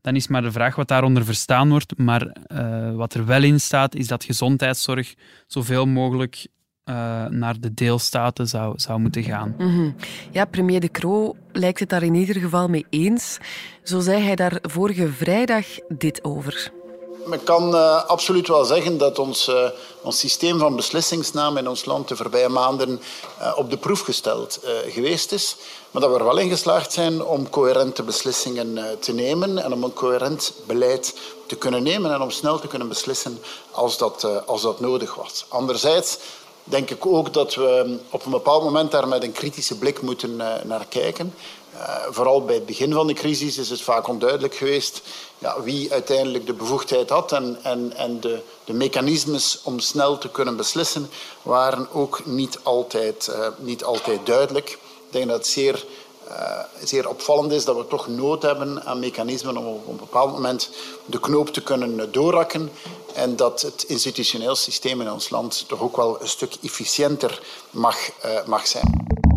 Dan 0.00 0.16
is 0.16 0.28
maar 0.28 0.42
de 0.42 0.52
vraag 0.52 0.76
wat 0.76 0.88
daaronder 0.88 1.24
verstaan 1.24 1.68
wordt. 1.68 1.98
Maar 1.98 2.36
wat 2.94 3.14
er 3.14 3.26
wel 3.26 3.42
in 3.42 3.60
staat, 3.60 3.94
is 3.94 4.06
dat 4.06 4.24
gezondheidszorg 4.24 5.14
zoveel 5.46 5.86
mogelijk 5.86 6.46
uh, 6.84 7.26
naar 7.26 7.60
de 7.60 7.74
deelstaten 7.74 8.48
zou, 8.48 8.72
zou 8.76 9.00
moeten 9.00 9.22
gaan. 9.22 9.54
-hmm. 9.58 9.94
Ja, 10.30 10.44
premier 10.44 10.80
De 10.80 10.90
Croo 10.90 11.36
lijkt 11.52 11.80
het 11.80 11.88
daar 11.88 12.02
in 12.02 12.14
ieder 12.14 12.36
geval 12.36 12.68
mee 12.68 12.86
eens. 12.90 13.38
Zo 13.82 14.00
zei 14.00 14.22
hij 14.22 14.36
daar 14.36 14.58
vorige 14.62 15.08
vrijdag 15.08 15.66
dit 15.88 16.24
over. 16.24 16.72
Men 17.24 17.42
kan 17.42 17.74
uh, 17.74 18.04
absoluut 18.04 18.48
wel 18.48 18.64
zeggen 18.64 18.98
dat 18.98 19.18
ons, 19.18 19.48
uh, 19.48 19.68
ons 20.02 20.18
systeem 20.18 20.58
van 20.58 20.76
beslissingsname 20.76 21.58
in 21.60 21.68
ons 21.68 21.84
land 21.84 22.08
de 22.08 22.16
voorbije 22.16 22.48
maanden 22.48 23.00
uh, 23.40 23.52
op 23.56 23.70
de 23.70 23.76
proef 23.76 24.00
gesteld 24.00 24.60
geweest 24.88 25.32
is. 25.32 25.56
Maar 25.90 26.02
dat 26.02 26.10
we 26.10 26.18
er 26.18 26.24
wel 26.24 26.38
in 26.38 26.48
geslaagd 26.48 26.92
zijn 26.92 27.24
om 27.24 27.50
coherente 27.50 28.02
beslissingen 28.02 28.98
te 29.00 29.12
nemen 29.12 29.58
en 29.58 29.72
om 29.72 29.82
een 29.84 29.92
coherent 29.92 30.52
beleid 30.66 31.14
te 31.46 31.56
kunnen 31.56 31.82
nemen 31.82 32.12
en 32.12 32.20
om 32.20 32.30
snel 32.30 32.58
te 32.58 32.66
kunnen 32.66 32.88
beslissen 32.88 33.38
als 33.70 33.98
dat, 33.98 34.26
als 34.46 34.62
dat 34.62 34.80
nodig 34.80 35.14
was. 35.14 35.44
Anderzijds 35.48 36.18
denk 36.64 36.90
ik 36.90 37.06
ook 37.06 37.32
dat 37.32 37.54
we 37.54 37.98
op 38.10 38.24
een 38.24 38.30
bepaald 38.30 38.62
moment 38.62 38.90
daar 38.90 39.08
met 39.08 39.22
een 39.22 39.32
kritische 39.32 39.78
blik 39.78 40.02
moeten 40.02 40.36
naar 40.36 40.86
kijken. 40.88 41.34
Uh, 41.74 41.96
vooral 42.10 42.44
bij 42.44 42.54
het 42.54 42.66
begin 42.66 42.92
van 42.92 43.06
de 43.06 43.12
crisis 43.12 43.58
is 43.58 43.70
het 43.70 43.80
vaak 43.80 44.08
onduidelijk 44.08 44.54
geweest 44.54 45.02
ja, 45.38 45.62
wie 45.62 45.92
uiteindelijk 45.92 46.46
de 46.46 46.52
bevoegdheid 46.52 47.08
had 47.08 47.32
en, 47.32 47.58
en, 47.62 47.96
en 47.96 48.20
de, 48.20 48.40
de 48.64 48.72
mechanismes 48.72 49.60
om 49.62 49.78
snel 49.78 50.18
te 50.18 50.30
kunnen 50.30 50.56
beslissen 50.56 51.10
waren 51.42 51.88
ook 51.92 52.26
niet 52.26 52.58
altijd, 52.62 53.28
uh, 53.30 53.46
niet 53.58 53.84
altijd 53.84 54.26
duidelijk. 54.26 54.70
Ik 54.70 54.78
denk 55.10 55.28
dat 55.28 55.36
het 55.36 55.46
zeer 55.46 55.84
zeer 56.82 57.08
opvallend 57.08 57.52
is 57.52 57.64
dat 57.64 57.76
we 57.76 57.86
toch 57.86 58.08
nood 58.08 58.42
hebben 58.42 58.84
aan 58.84 58.98
mechanismen 58.98 59.56
om 59.56 59.66
op 59.66 59.88
een 59.88 59.96
bepaald 59.96 60.32
moment 60.32 60.70
de 61.06 61.20
knoop 61.20 61.48
te 61.48 61.62
kunnen 61.62 62.12
doorrakken 62.12 62.70
en 63.14 63.36
dat 63.36 63.60
het 63.60 63.82
institutioneel 63.82 64.54
systeem 64.54 65.00
in 65.00 65.12
ons 65.12 65.30
land 65.30 65.64
toch 65.68 65.80
ook 65.80 65.96
wel 65.96 66.20
een 66.20 66.28
stuk 66.28 66.54
efficiënter 66.62 67.42
mag, 67.70 67.96
mag 68.46 68.66
zijn. 68.66 69.30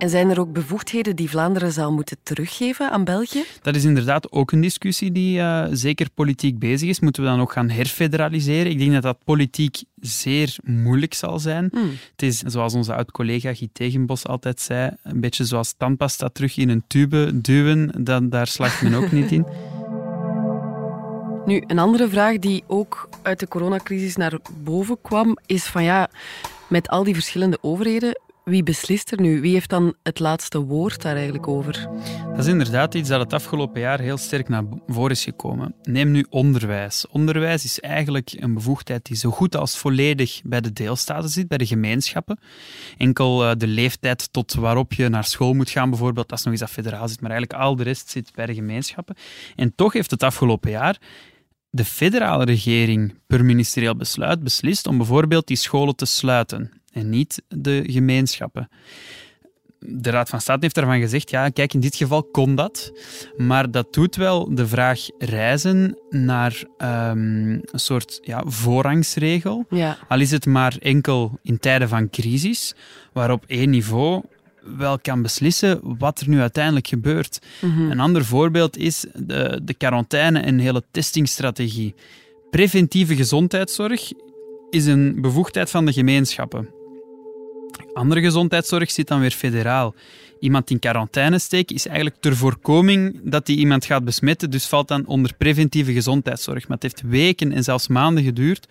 En 0.00 0.10
zijn 0.10 0.30
er 0.30 0.40
ook 0.40 0.52
bevoegdheden 0.52 1.16
die 1.16 1.30
Vlaanderen 1.30 1.72
zal 1.72 1.92
moeten 1.92 2.16
teruggeven 2.22 2.90
aan 2.90 3.04
België? 3.04 3.44
Dat 3.62 3.74
is 3.74 3.84
inderdaad 3.84 4.32
ook 4.32 4.52
een 4.52 4.60
discussie 4.60 5.12
die 5.12 5.38
uh, 5.38 5.66
zeker 5.70 6.10
politiek 6.14 6.58
bezig 6.58 6.88
is. 6.88 7.00
Moeten 7.00 7.22
we 7.22 7.28
dan 7.28 7.40
ook 7.40 7.52
gaan 7.52 7.70
herfederaliseren? 7.70 8.70
Ik 8.70 8.78
denk 8.78 8.92
dat 8.92 9.02
dat 9.02 9.24
politiek 9.24 9.82
zeer 10.00 10.56
moeilijk 10.62 11.14
zal 11.14 11.38
zijn. 11.38 11.68
Hmm. 11.72 11.90
Het 12.10 12.22
is, 12.22 12.38
zoals 12.38 12.74
onze 12.74 12.94
oud-collega 12.94 13.54
Guy 13.54 13.68
Tegenbos 13.72 14.26
altijd 14.26 14.60
zei, 14.60 14.90
een 15.02 15.20
beetje 15.20 15.44
zoals 15.44 15.74
tandpasta 15.76 16.28
terug 16.28 16.56
in 16.56 16.68
een 16.68 16.84
tube 16.86 17.40
duwen. 17.40 18.04
Dan, 18.04 18.28
daar 18.28 18.46
slaagt 18.46 18.82
men 18.82 18.94
ook 18.94 19.12
niet 19.12 19.30
in. 19.30 19.46
Nu, 21.44 21.62
een 21.66 21.78
andere 21.78 22.08
vraag 22.08 22.38
die 22.38 22.64
ook 22.66 23.08
uit 23.22 23.40
de 23.40 23.48
coronacrisis 23.48 24.16
naar 24.16 24.38
boven 24.62 25.00
kwam, 25.02 25.36
is 25.46 25.64
van 25.64 25.84
ja, 25.84 26.08
met 26.68 26.88
al 26.88 27.04
die 27.04 27.14
verschillende 27.14 27.58
overheden, 27.60 28.20
wie 28.44 28.62
beslist 28.62 29.12
er 29.12 29.20
nu? 29.20 29.40
Wie 29.40 29.52
heeft 29.52 29.70
dan 29.70 29.94
het 30.02 30.18
laatste 30.18 30.58
woord 30.58 31.02
daar 31.02 31.14
eigenlijk 31.14 31.48
over? 31.48 31.88
Dat 32.28 32.38
is 32.38 32.46
inderdaad 32.46 32.94
iets 32.94 33.08
dat 33.08 33.20
het 33.20 33.32
afgelopen 33.32 33.80
jaar 33.80 34.00
heel 34.00 34.16
sterk 34.16 34.48
naar 34.48 34.64
voren 34.86 35.10
is 35.10 35.24
gekomen. 35.24 35.74
Neem 35.82 36.10
nu 36.10 36.26
onderwijs. 36.30 37.06
Onderwijs 37.10 37.64
is 37.64 37.80
eigenlijk 37.80 38.32
een 38.36 38.54
bevoegdheid 38.54 39.04
die 39.04 39.16
zo 39.16 39.30
goed 39.30 39.56
als 39.56 39.78
volledig 39.78 40.40
bij 40.44 40.60
de 40.60 40.72
deelstaten 40.72 41.28
zit, 41.28 41.48
bij 41.48 41.58
de 41.58 41.66
gemeenschappen. 41.66 42.38
Enkel 42.96 43.44
eh, 43.44 43.56
de 43.56 43.66
leeftijd 43.66 44.32
tot 44.32 44.54
waarop 44.54 44.92
je 44.92 45.08
naar 45.08 45.24
school 45.24 45.54
moet 45.54 45.70
gaan, 45.70 45.90
bijvoorbeeld, 45.90 46.28
dat 46.28 46.38
is 46.38 46.44
nog 46.44 46.52
eens 46.52 46.62
dat 46.62 46.70
federaal 46.70 47.08
zit, 47.08 47.20
maar 47.20 47.30
eigenlijk 47.30 47.62
al 47.62 47.76
de 47.76 47.82
rest 47.82 48.10
zit 48.10 48.32
bij 48.34 48.46
de 48.46 48.54
gemeenschappen. 48.54 49.16
En 49.56 49.74
toch 49.74 49.92
heeft 49.92 50.10
het 50.10 50.22
afgelopen 50.22 50.70
jaar 50.70 50.98
de 51.70 51.84
federale 51.84 52.44
regering 52.44 53.14
per 53.26 53.44
ministerieel 53.44 53.96
besluit 53.96 54.42
beslist 54.42 54.86
om 54.86 54.96
bijvoorbeeld 54.96 55.46
die 55.46 55.56
scholen 55.56 55.96
te 55.96 56.06
sluiten 56.06 56.79
en 56.92 57.08
niet 57.08 57.42
de 57.48 57.82
gemeenschappen. 57.86 58.68
De 59.78 60.10
Raad 60.10 60.28
van 60.28 60.40
State 60.40 60.58
heeft 60.60 60.74
daarvan 60.74 61.00
gezegd, 61.00 61.30
ja, 61.30 61.48
kijk, 61.48 61.74
in 61.74 61.80
dit 61.80 61.96
geval 61.96 62.22
kon 62.22 62.54
dat, 62.54 62.92
maar 63.36 63.70
dat 63.70 63.92
doet 63.92 64.16
wel 64.16 64.54
de 64.54 64.66
vraag 64.66 65.00
reizen 65.18 65.98
naar 66.10 66.62
um, 66.78 67.50
een 67.50 67.62
soort 67.72 68.18
ja, 68.22 68.42
voorrangsregel. 68.46 69.66
Ja. 69.70 69.98
Al 70.08 70.20
is 70.20 70.30
het 70.30 70.46
maar 70.46 70.76
enkel 70.78 71.38
in 71.42 71.58
tijden 71.58 71.88
van 71.88 72.10
crisis, 72.10 72.74
waarop 73.12 73.44
één 73.46 73.70
niveau 73.70 74.22
wel 74.76 74.98
kan 74.98 75.22
beslissen 75.22 75.80
wat 75.82 76.20
er 76.20 76.28
nu 76.28 76.40
uiteindelijk 76.40 76.86
gebeurt. 76.86 77.38
Mhm. 77.60 77.90
Een 77.90 78.00
ander 78.00 78.24
voorbeeld 78.24 78.76
is 78.76 79.04
de, 79.14 79.60
de 79.62 79.74
quarantaine 79.74 80.40
en 80.40 80.58
hele 80.58 80.82
testingstrategie. 80.90 81.94
Preventieve 82.50 83.16
gezondheidszorg 83.16 84.12
is 84.70 84.86
een 84.86 85.20
bevoegdheid 85.20 85.70
van 85.70 85.86
de 85.86 85.92
gemeenschappen. 85.92 86.79
Andere 87.92 88.20
gezondheidszorg 88.20 88.90
zit 88.90 89.08
dan 89.08 89.20
weer 89.20 89.30
federaal. 89.30 89.94
Iemand 90.40 90.70
in 90.70 90.78
quarantaine 90.78 91.38
steken 91.38 91.74
is 91.74 91.86
eigenlijk 91.86 92.16
ter 92.20 92.36
voorkoming 92.36 93.20
dat 93.24 93.46
die 93.46 93.56
iemand 93.56 93.84
gaat 93.84 94.04
besmetten, 94.04 94.50
dus 94.50 94.66
valt 94.66 94.88
dan 94.88 95.06
onder 95.06 95.34
preventieve 95.38 95.92
gezondheidszorg. 95.92 96.68
Maar 96.68 96.78
het 96.80 96.82
heeft 96.82 97.02
weken 97.02 97.52
en 97.52 97.64
zelfs 97.64 97.88
maanden 97.88 98.24
geduurd 98.24 98.68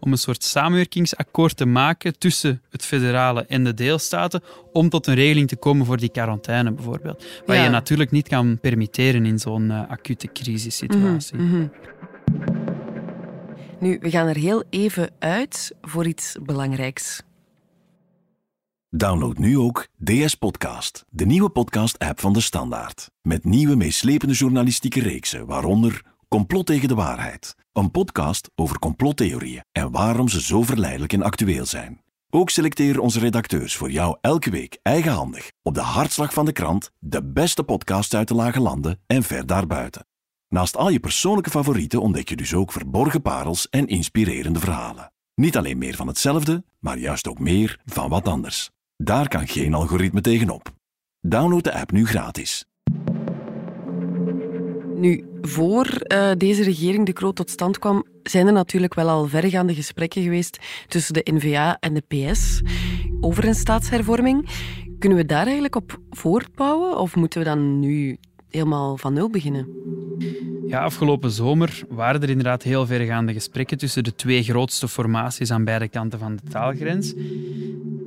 om 0.00 0.12
een 0.12 0.18
soort 0.18 0.44
samenwerkingsakkoord 0.44 1.56
te 1.56 1.66
maken 1.66 2.18
tussen 2.18 2.62
het 2.70 2.84
federale 2.84 3.44
en 3.48 3.64
de 3.64 3.74
deelstaten 3.74 4.42
om 4.72 4.88
tot 4.88 5.06
een 5.06 5.14
regeling 5.14 5.48
te 5.48 5.56
komen 5.56 5.86
voor 5.86 5.96
die 5.96 6.10
quarantaine 6.10 6.72
bijvoorbeeld. 6.72 7.24
Wat 7.46 7.56
je 7.56 7.68
natuurlijk 7.68 8.10
niet 8.10 8.28
kan 8.28 8.58
permitteren 8.60 9.26
in 9.26 9.38
zo'n 9.38 9.70
uh, 9.70 9.90
acute 9.90 10.32
crisissituatie. 10.32 11.36
Mm 11.36 11.50
-hmm. 11.50 11.70
Nu, 13.80 13.98
we 14.00 14.10
gaan 14.10 14.26
er 14.26 14.36
heel 14.36 14.64
even 14.70 15.10
uit 15.18 15.74
voor 15.80 16.06
iets 16.06 16.36
belangrijks. 16.42 17.22
Download 18.94 19.38
nu 19.38 19.58
ook 19.58 19.88
DS 20.04 20.34
Podcast, 20.34 21.04
de 21.08 21.26
nieuwe 21.26 21.50
podcast-app 21.50 22.20
van 22.20 22.32
de 22.32 22.40
Standaard. 22.40 23.10
Met 23.22 23.44
nieuwe 23.44 23.76
meeslepende 23.76 24.34
journalistieke 24.34 25.00
reeksen, 25.00 25.46
waaronder 25.46 26.04
Complot 26.28 26.66
tegen 26.66 26.88
de 26.88 26.94
waarheid. 26.94 27.54
Een 27.72 27.90
podcast 27.90 28.50
over 28.54 28.78
complottheorieën 28.78 29.64
en 29.72 29.90
waarom 29.90 30.28
ze 30.28 30.42
zo 30.42 30.62
verleidelijk 30.62 31.12
en 31.12 31.22
actueel 31.22 31.66
zijn. 31.66 32.00
Ook 32.30 32.50
selecteren 32.50 33.02
onze 33.02 33.18
redacteurs 33.18 33.76
voor 33.76 33.90
jou 33.90 34.16
elke 34.20 34.50
week 34.50 34.78
eigenhandig 34.82 35.50
op 35.62 35.74
de 35.74 35.80
hartslag 35.80 36.32
van 36.32 36.44
de 36.44 36.52
krant 36.52 36.90
de 36.98 37.24
beste 37.24 37.62
podcasts 37.62 38.14
uit 38.14 38.28
de 38.28 38.34
lage 38.34 38.60
landen 38.60 39.00
en 39.06 39.22
ver 39.22 39.46
daarbuiten. 39.46 40.06
Naast 40.48 40.76
al 40.76 40.88
je 40.88 41.00
persoonlijke 41.00 41.50
favorieten 41.50 42.00
ontdek 42.00 42.28
je 42.28 42.36
dus 42.36 42.54
ook 42.54 42.72
verborgen 42.72 43.22
parels 43.22 43.68
en 43.68 43.86
inspirerende 43.86 44.60
verhalen. 44.60 45.12
Niet 45.34 45.56
alleen 45.56 45.78
meer 45.78 45.96
van 45.96 46.06
hetzelfde, 46.06 46.64
maar 46.78 46.98
juist 46.98 47.28
ook 47.28 47.38
meer 47.38 47.80
van 47.84 48.08
wat 48.08 48.28
anders. 48.28 48.70
Daar 48.96 49.28
kan 49.28 49.48
geen 49.48 49.74
algoritme 49.74 50.20
tegenop. 50.20 50.70
Download 51.20 51.62
de 51.62 51.72
app 51.72 51.92
nu 51.92 52.06
gratis. 52.06 52.64
Nu, 54.94 55.24
voor 55.40 55.86
uh, 55.86 56.30
deze 56.36 56.62
regering 56.62 57.06
de 57.06 57.12
Kroot 57.12 57.36
tot 57.36 57.50
stand 57.50 57.78
kwam, 57.78 58.06
zijn 58.22 58.46
er 58.46 58.52
natuurlijk 58.52 58.94
wel 58.94 59.08
al 59.08 59.26
verregaande 59.26 59.74
gesprekken 59.74 60.22
geweest 60.22 60.58
tussen 60.88 61.14
de 61.14 61.28
NVA 61.32 61.76
en 61.80 61.94
de 61.94 62.02
PS 62.08 62.60
over 63.20 63.46
een 63.46 63.54
staatshervorming. 63.54 64.48
Kunnen 64.98 65.18
we 65.18 65.26
daar 65.26 65.44
eigenlijk 65.44 65.76
op 65.76 65.98
voortbouwen 66.10 66.98
of 66.98 67.16
moeten 67.16 67.38
we 67.38 67.44
dan 67.44 67.80
nu 67.80 68.18
helemaal 68.50 68.96
van 68.96 69.12
nul 69.12 69.30
beginnen? 69.30 69.68
Ja, 70.66 70.82
afgelopen 70.82 71.30
zomer 71.30 71.82
waren 71.88 72.22
er 72.22 72.28
inderdaad 72.28 72.62
heel 72.62 72.86
vergaande 72.86 73.32
gesprekken 73.32 73.78
tussen 73.78 74.04
de 74.04 74.14
twee 74.14 74.42
grootste 74.42 74.88
formaties 74.88 75.50
aan 75.50 75.64
beide 75.64 75.88
kanten 75.88 76.18
van 76.18 76.36
de 76.36 76.50
taalgrens. 76.50 77.14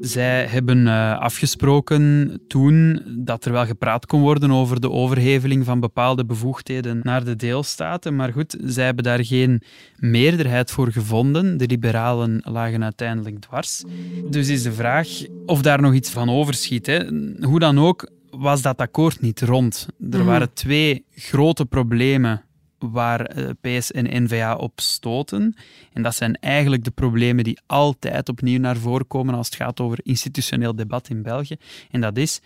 Zij 0.05 0.45
hebben 0.45 0.77
uh, 0.85 1.19
afgesproken 1.19 2.31
toen 2.47 3.01
dat 3.17 3.45
er 3.45 3.51
wel 3.51 3.65
gepraat 3.65 4.05
kon 4.05 4.21
worden 4.21 4.51
over 4.51 4.81
de 4.81 4.91
overheveling 4.91 5.65
van 5.65 5.79
bepaalde 5.79 6.25
bevoegdheden 6.25 6.99
naar 7.03 7.23
de 7.23 7.35
deelstaten. 7.35 8.15
Maar 8.15 8.31
goed, 8.31 8.57
zij 8.63 8.85
hebben 8.85 9.03
daar 9.03 9.25
geen 9.25 9.61
meerderheid 9.97 10.71
voor 10.71 10.91
gevonden. 10.91 11.57
De 11.57 11.67
liberalen 11.67 12.41
lagen 12.43 12.83
uiteindelijk 12.83 13.39
dwars. 13.39 13.83
Dus 14.29 14.49
is 14.49 14.63
de 14.63 14.73
vraag 14.73 15.07
of 15.45 15.61
daar 15.61 15.81
nog 15.81 15.93
iets 15.93 16.09
van 16.09 16.29
overschiet. 16.29 16.85
Hè. 16.85 17.05
Hoe 17.41 17.59
dan 17.59 17.79
ook, 17.79 18.11
was 18.29 18.61
dat 18.61 18.77
akkoord 18.77 19.21
niet 19.21 19.41
rond. 19.41 19.87
Er 20.11 20.17
mhm. 20.17 20.27
waren 20.27 20.53
twee 20.53 21.05
grote 21.15 21.65
problemen 21.65 22.43
waar 22.91 23.25
eh, 23.25 23.49
PS 23.61 23.91
en 23.91 24.23
NVA 24.23 24.55
op 24.55 24.79
stoten. 24.79 25.55
En 25.93 26.01
dat 26.01 26.15
zijn 26.15 26.35
eigenlijk 26.35 26.83
de 26.83 26.91
problemen 26.91 27.43
die 27.43 27.59
altijd 27.65 28.29
opnieuw 28.29 28.59
naar 28.59 28.77
voren 28.77 29.07
komen 29.07 29.33
als 29.33 29.45
het 29.45 29.55
gaat 29.55 29.79
over 29.79 29.99
institutioneel 30.03 30.75
debat 30.75 31.09
in 31.09 31.21
België. 31.21 31.55
En 31.91 32.01
dat 32.01 32.17
is 32.17 32.41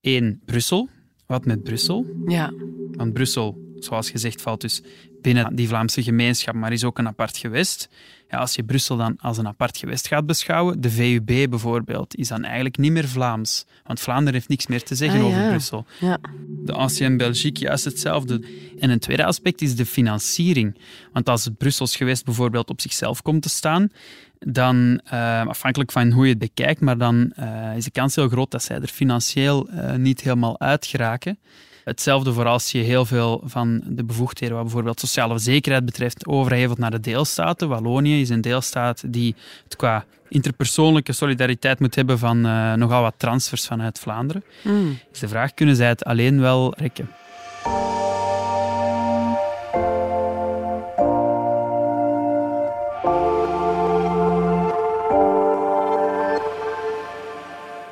één, 0.00 0.40
Brussel. 0.44 0.88
Wat 1.26 1.44
met 1.44 1.62
Brussel? 1.62 2.06
Ja. 2.26 2.52
Want 2.96 3.12
Brussel, 3.12 3.61
zoals 3.84 4.10
gezegd, 4.10 4.42
valt 4.42 4.60
dus 4.60 4.82
binnen 5.22 5.54
die 5.54 5.68
Vlaamse 5.68 6.02
gemeenschap, 6.02 6.54
maar 6.54 6.72
is 6.72 6.84
ook 6.84 6.98
een 6.98 7.06
apart 7.06 7.36
gewest. 7.36 7.88
Ja, 8.30 8.38
als 8.38 8.54
je 8.54 8.64
Brussel 8.64 8.96
dan 8.96 9.16
als 9.18 9.38
een 9.38 9.46
apart 9.46 9.76
gewest 9.76 10.06
gaat 10.08 10.26
beschouwen, 10.26 10.80
de 10.80 10.90
VUB 10.90 11.50
bijvoorbeeld, 11.50 12.16
is 12.16 12.28
dan 12.28 12.44
eigenlijk 12.44 12.78
niet 12.78 12.92
meer 12.92 13.08
Vlaams. 13.08 13.66
Want 13.84 14.00
Vlaanderen 14.00 14.34
heeft 14.34 14.48
niks 14.48 14.66
meer 14.66 14.82
te 14.82 14.94
zeggen 14.94 15.20
ah, 15.20 15.26
over 15.26 15.48
Brussel. 15.48 15.86
Ja. 16.00 16.18
De 16.48 16.72
Ancienne 16.72 17.16
Belgique, 17.16 17.64
juist 17.64 17.84
hetzelfde. 17.84 18.44
En 18.78 18.90
een 18.90 18.98
tweede 18.98 19.24
aspect 19.24 19.62
is 19.62 19.76
de 19.76 19.86
financiering. 19.86 20.78
Want 21.12 21.28
als 21.28 21.44
het 21.44 21.58
Brussels 21.58 21.96
gewest 21.96 22.24
bijvoorbeeld 22.24 22.70
op 22.70 22.80
zichzelf 22.80 23.22
komt 23.22 23.42
te 23.42 23.48
staan, 23.48 23.90
dan, 24.38 25.00
uh, 25.12 25.46
afhankelijk 25.46 25.92
van 25.92 26.10
hoe 26.10 26.24
je 26.24 26.30
het 26.30 26.38
bekijkt, 26.38 26.80
maar 26.80 26.98
dan 26.98 27.32
uh, 27.38 27.76
is 27.76 27.84
de 27.84 27.90
kans 27.90 28.14
heel 28.14 28.28
groot 28.28 28.50
dat 28.50 28.62
zij 28.62 28.80
er 28.80 28.88
financieel 28.88 29.68
uh, 29.70 29.94
niet 29.94 30.20
helemaal 30.20 30.60
uit 30.60 30.86
geraken. 30.86 31.38
Hetzelfde 31.84 32.32
voor 32.32 32.46
als 32.46 32.72
je 32.72 32.78
heel 32.78 33.04
veel 33.04 33.42
van 33.44 33.82
de 33.86 34.04
bevoegdheden, 34.04 34.54
wat 34.54 34.64
bijvoorbeeld 34.64 35.00
sociale 35.00 35.38
zekerheid 35.38 35.84
betreft, 35.84 36.26
overhevelt 36.26 36.78
naar 36.78 36.90
de 36.90 37.00
deelstaten. 37.00 37.68
Wallonië 37.68 38.20
is 38.20 38.28
een 38.28 38.40
deelstaat 38.40 39.02
die 39.06 39.34
het 39.64 39.76
qua 39.76 40.04
interpersoonlijke 40.28 41.12
solidariteit 41.12 41.80
moet 41.80 41.94
hebben 41.94 42.18
van 42.18 42.46
uh, 42.46 42.72
nogal 42.72 43.02
wat 43.02 43.14
transfers 43.16 43.66
vanuit 43.66 43.98
Vlaanderen. 43.98 44.44
Mm. 44.62 44.98
Dus 45.10 45.20
de 45.20 45.28
vraag, 45.28 45.54
kunnen 45.54 45.76
zij 45.76 45.88
het 45.88 46.04
alleen 46.04 46.40
wel 46.40 46.74
rekken? 46.76 47.10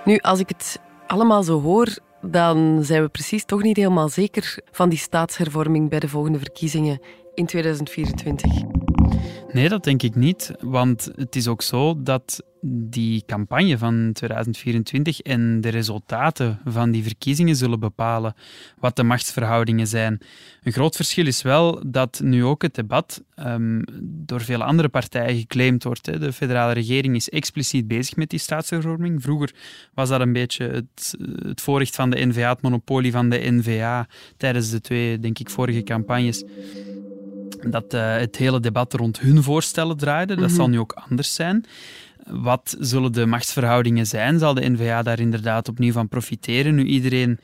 Nu, 0.05 0.19
als 0.19 0.39
ik 0.39 0.49
het 0.49 0.81
allemaal 1.07 1.43
zo 1.43 1.61
hoor, 1.61 1.89
dan 2.23 2.85
zijn 2.85 3.03
we 3.03 3.09
precies 3.09 3.45
toch 3.45 3.63
niet 3.63 3.77
helemaal 3.77 4.09
zeker 4.09 4.59
van 4.71 4.89
die 4.89 4.99
staatshervorming 4.99 5.89
bij 5.89 6.01
de 6.01 6.09
volgende 6.09 6.39
verkiezingen 6.39 7.01
in 7.35 7.47
2024. 7.47 8.80
Nee, 9.53 9.69
dat 9.69 9.85
denk 9.85 10.03
ik 10.03 10.15
niet. 10.15 10.53
Want 10.61 11.11
het 11.17 11.37
is 11.37 11.49
ook 11.49 11.63
zo 11.63 12.03
dat 12.03 12.43
die 12.63 13.23
campagne 13.27 13.79
van 13.79 14.11
2024 14.13 15.21
en 15.21 15.61
de 15.61 15.69
resultaten 15.69 16.61
van 16.65 16.91
die 16.91 17.03
verkiezingen 17.03 17.57
zullen 17.57 17.81
bepalen 17.81 18.35
wat 18.79 18.97
de 18.97 19.03
machtsverhoudingen 19.03 19.87
zijn. 19.87 20.21
Een 20.63 20.73
groot 20.73 20.97
verschil 20.97 21.27
is 21.27 21.43
wel 21.43 21.83
dat 21.87 22.21
nu 22.25 22.45
ook 22.45 22.63
het 22.63 22.75
debat 22.75 23.23
um, 23.39 23.85
door 24.03 24.41
veel 24.41 24.63
andere 24.63 24.89
partijen 24.89 25.39
geclaimd 25.39 25.85
wordt. 25.85 26.07
Hè. 26.07 26.19
De 26.19 26.33
federale 26.33 26.73
regering 26.73 27.17
is 27.17 27.29
expliciet 27.29 27.89
bezig 27.89 28.17
met 28.17 28.31
die 28.31 28.39
staatshervorming. 28.39 29.23
Vroeger 29.23 29.55
was 29.95 30.09
dat 30.09 30.21
een 30.21 30.33
beetje 30.33 30.69
het, 30.69 31.15
het 31.43 31.61
voorrecht 31.61 31.95
van 31.95 32.11
de 32.11 32.27
NVA, 32.27 32.49
het 32.49 32.63
monopolie 32.63 33.13
van 33.13 33.29
de 33.29 33.51
NVA 33.51 34.09
tijdens 34.37 34.71
de 34.71 34.81
twee, 34.81 35.19
denk 35.19 35.39
ik, 35.39 35.51
vorige 35.51 35.83
campagnes 35.83 36.45
dat 37.67 37.95
uh, 37.95 38.17
het 38.17 38.37
hele 38.37 38.61
debat 38.61 38.93
rond 38.93 39.21
hun 39.21 39.43
voorstellen 39.43 39.97
draaide. 39.97 40.37
Dat 40.37 40.51
zal 40.51 40.65
mhm. 40.65 40.71
nu 40.73 40.79
ook 40.79 40.93
anders 41.09 41.35
zijn. 41.35 41.65
Wat 42.27 42.77
zullen 42.79 43.13
de 43.13 43.27
machtsverhoudingen 43.27 44.07
zijn? 44.07 44.39
Zal 44.39 44.55
de 44.55 44.71
NVA 44.71 45.03
daar 45.03 45.21
inderdaad 45.21 45.69
opnieuw 45.69 45.93
van 45.93 46.09
profiteren? 46.09 46.75
Nu 46.75 46.85
iedereen 46.85 47.39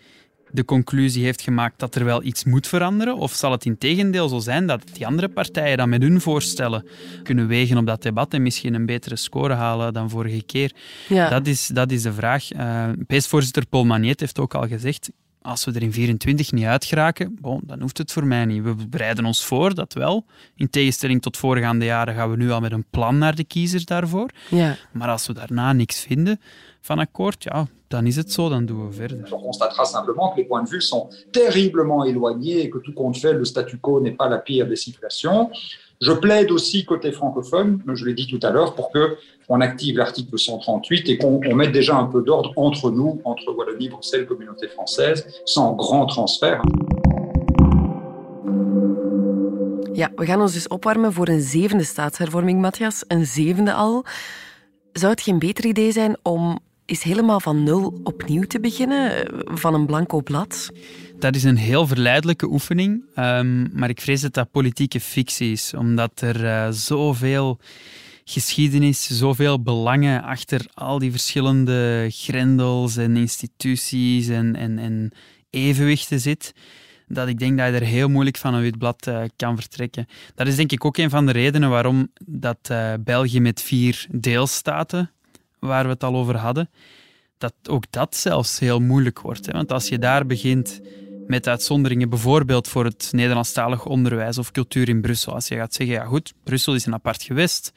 de 0.51 0.65
conclusie 0.65 1.25
heeft 1.25 1.41
gemaakt 1.41 1.79
dat 1.79 1.95
er 1.95 2.05
wel 2.05 2.23
iets 2.23 2.45
moet 2.45 2.67
veranderen? 2.67 3.17
Of 3.17 3.33
zal 3.33 3.51
het 3.51 3.65
in 3.65 3.79
tegendeel 3.79 4.29
zo 4.29 4.39
zijn 4.39 4.67
dat 4.67 4.83
die 4.93 5.07
andere 5.07 5.29
partijen 5.29 5.77
dan 5.77 5.89
met 5.89 6.03
hun 6.03 6.21
voorstellen 6.21 6.87
kunnen 7.23 7.47
wegen 7.47 7.79
op 7.79 7.87
dat 7.87 8.03
debat 8.03 8.35
en 8.35 8.43
misschien 8.43 8.75
een 8.75 8.87
betere 8.87 9.17
score 9.17 9.55
halen 9.55 9.93
dan 9.93 10.11
vorige 10.11 10.43
keer? 10.43 10.73
Ja. 11.09 11.29
Dat, 11.29 11.47
is, 11.47 11.67
dat 11.67 11.91
is 11.91 12.03
de 12.03 12.13
vraag. 12.13 12.53
Uh, 12.53 12.89
PS-voorzitter 13.07 13.67
Paul 13.67 13.85
Magnet 13.85 14.21
heeft 14.21 14.39
ook 14.39 14.55
al 14.55 14.69
gezegd, 14.69 15.11
als 15.47 15.65
we 15.65 15.73
er 15.73 15.83
in 15.83 15.93
24 15.93 16.53
niet 16.53 16.65
uit 16.65 16.85
geraken, 16.85 17.39
bon, 17.41 17.61
dan 17.65 17.81
hoeft 17.81 17.99
het 17.99 18.13
voor 18.13 18.27
mij 18.27 18.45
niet. 18.45 18.63
We 18.63 18.75
bereiden 18.89 19.25
ons 19.25 19.45
voor, 19.45 19.75
dat 19.75 19.93
wel. 19.93 20.25
In 20.57 20.71
tegenstelling 20.71 21.23
tot 21.23 21.37
voorgaande 21.37 21.85
jaren 21.85 22.15
gaan 22.15 22.31
we 22.31 22.37
nu 22.37 22.51
al 22.51 22.61
met 22.61 22.73
een 22.73 22.85
plan 22.91 23.19
naar 23.19 23.35
de 23.35 23.45
kiezers 23.45 23.85
daarvoor. 23.85 24.31
Ja. 24.51 24.77
Maar 24.93 25.09
als 25.09 25.27
we 25.27 25.33
daarna 25.33 25.73
niks 25.73 26.01
vinden 26.01 26.41
van 26.81 26.99
akkoord, 26.99 27.43
ja, 27.43 27.67
dan 27.89 28.07
is 28.07 28.17
het 28.17 28.33
zo, 28.33 28.49
dan 28.49 28.67
doen 28.67 28.89
we 28.89 28.93
verder. 28.93 29.33
On 29.35 29.43
constatera 29.43 29.85
simplement 29.85 30.33
que 30.33 30.41
les 30.41 30.49
points 30.49 30.71
de 30.71 30.77
vue 30.77 30.83
sont 30.83 31.27
terriblement 31.31 32.05
éloignés 32.05 32.63
et 32.63 32.69
que 32.69 32.81
tout 32.81 32.95
compte 32.95 33.19
fait, 33.19 33.33
le 33.33 33.45
statu 33.45 33.79
quo 33.79 34.01
n'est 34.01 34.17
pas 34.17 34.29
la 34.29 34.39
pire 34.39 34.67
des 34.69 34.83
situations. 34.83 35.51
Je 36.01 36.13
plaide 36.13 36.51
aussi 36.51 36.85
côté 36.85 37.11
francophone, 37.11 37.83
je 37.95 38.05
l'ai 38.05 38.15
dit 38.15 38.27
tout 38.27 38.41
à 38.47 38.51
l'heure, 38.51 38.75
pour 38.75 38.91
que 38.91 39.17
on 39.49 39.61
active 39.61 39.97
l'article 39.97 40.39
138 40.39 41.09
et 41.09 41.19
qu'on 41.19 41.41
mette 41.55 41.73
déjà 41.73 41.97
un 41.97 42.07
peu 42.07 42.23
d'ordre 42.23 42.53
entre 42.57 42.91
nous, 42.91 43.21
entre 43.25 43.55
Wallonie, 43.57 43.89
Bruxelles, 43.89 44.27
communauté 44.27 44.69
française, 44.69 45.27
sans 45.47 45.75
grand 45.75 46.07
transfert. 46.07 46.63
Ja, 49.95 50.11
we 50.17 50.27
gaan 50.27 50.41
ons 50.41 50.53
dus 50.53 50.69
opwarmen 50.69 51.13
voor 51.13 51.29
een 51.29 51.41
zevende 51.41 51.85
staatshervorming, 51.85 52.61
Matthias. 52.61 53.05
Een 53.09 53.27
zevende 53.27 53.73
al. 53.73 54.05
Zou 54.93 55.13
het 55.13 55.21
geen 55.21 55.39
beter 55.39 55.65
idee 55.65 55.93
zijn 55.93 56.17
om 56.23 56.59
eens 56.85 57.03
helemaal 57.03 57.41
van 57.41 57.63
nul 57.63 58.01
opnieuw 58.03 58.43
te 58.43 58.61
beginnen, 58.61 59.29
van 59.45 59.75
een 59.75 59.87
blanco 59.87 60.21
blad? 60.21 60.71
Dat 61.19 61.35
is 61.35 61.45
een 61.45 61.57
heel 61.57 61.87
verleidelijke 61.87 62.47
oefening, 62.47 63.03
um, 63.19 63.71
maar 63.73 63.89
ik 63.89 64.01
vrees 64.01 64.21
dat 64.21 64.35
dat 64.35 64.51
politieke 64.51 65.01
fictie 65.01 65.53
is, 65.53 65.75
omdat 65.75 66.21
er 66.21 66.45
uh, 66.45 66.69
zoveel 66.71 67.59
geschiedenis, 68.25 69.19
zoveel 69.19 69.63
belangen 69.63 70.23
achter 70.23 70.67
al 70.75 70.99
die 70.99 71.11
verschillende 71.11 72.07
grendels 72.11 72.97
en 72.97 73.17
instituties 73.17 74.29
en, 74.29 74.57
en, 74.57 74.79
en 74.79 75.13
evenwichten 75.51 76.21
zit, 76.21 76.55
dat 77.09 77.29
ik 77.29 77.39
denk 77.39 77.59
dat 77.59 77.67
je 77.67 77.73
er 77.73 77.83
heel 77.83 78.09
moeilijk 78.09 78.37
van 78.37 78.55
een 78.55 78.63
wit 78.63 78.79
blad 78.79 79.07
uh, 79.07 79.23
kan 79.37 79.57
vertrekken. 79.57 80.07
Dat 80.35 80.47
is 80.47 80.57
denk 80.57 80.73
ik 80.73 80.85
ook 80.85 80.97
een 80.97 81.11
van 81.11 81.27
de 81.27 81.33
redenen 81.33 81.71
waarom 81.71 82.09
dat 82.25 82.69
uh, 82.71 82.93
België 83.01 83.41
met 83.41 83.63
vier 83.63 84.07
deelstaten, 84.11 85.11
waar 85.59 85.85
we 85.85 85.91
het 85.91 86.05
al 86.05 86.17
over 86.17 86.37
hadden, 86.37 86.71
dat 87.39 87.55
ook 87.69 87.85
dat 87.91 88.17
zelfs 88.17 88.59
heel 88.59 88.81
moeilijk 88.81 89.21
wordt. 89.21 89.47
Hè? 89.47 89.53
Want 89.53 89.73
als 89.73 89.89
je 89.89 89.99
daar 89.99 90.27
begint 90.27 90.81
met 91.27 91.49
uitzonderingen, 91.49 92.09
bijvoorbeeld 92.09 92.69
voor 92.69 92.85
het 92.85 93.09
Nederlandstalig 93.13 93.87
onderwijs 93.87 94.39
of 94.39 94.51
cultuur 94.51 94.89
in 94.89 95.01
Brussel. 95.01 95.35
Als 95.35 95.49
je 95.49 95.57
gaat 95.57 95.75
zeggen, 95.75 95.97
ja 95.97 96.05
goed, 96.05 96.35
Brussel 96.45 96.75
is 96.75 96.87
een 96.87 96.95
apart 96.95 97.23
gewest, 97.23 97.73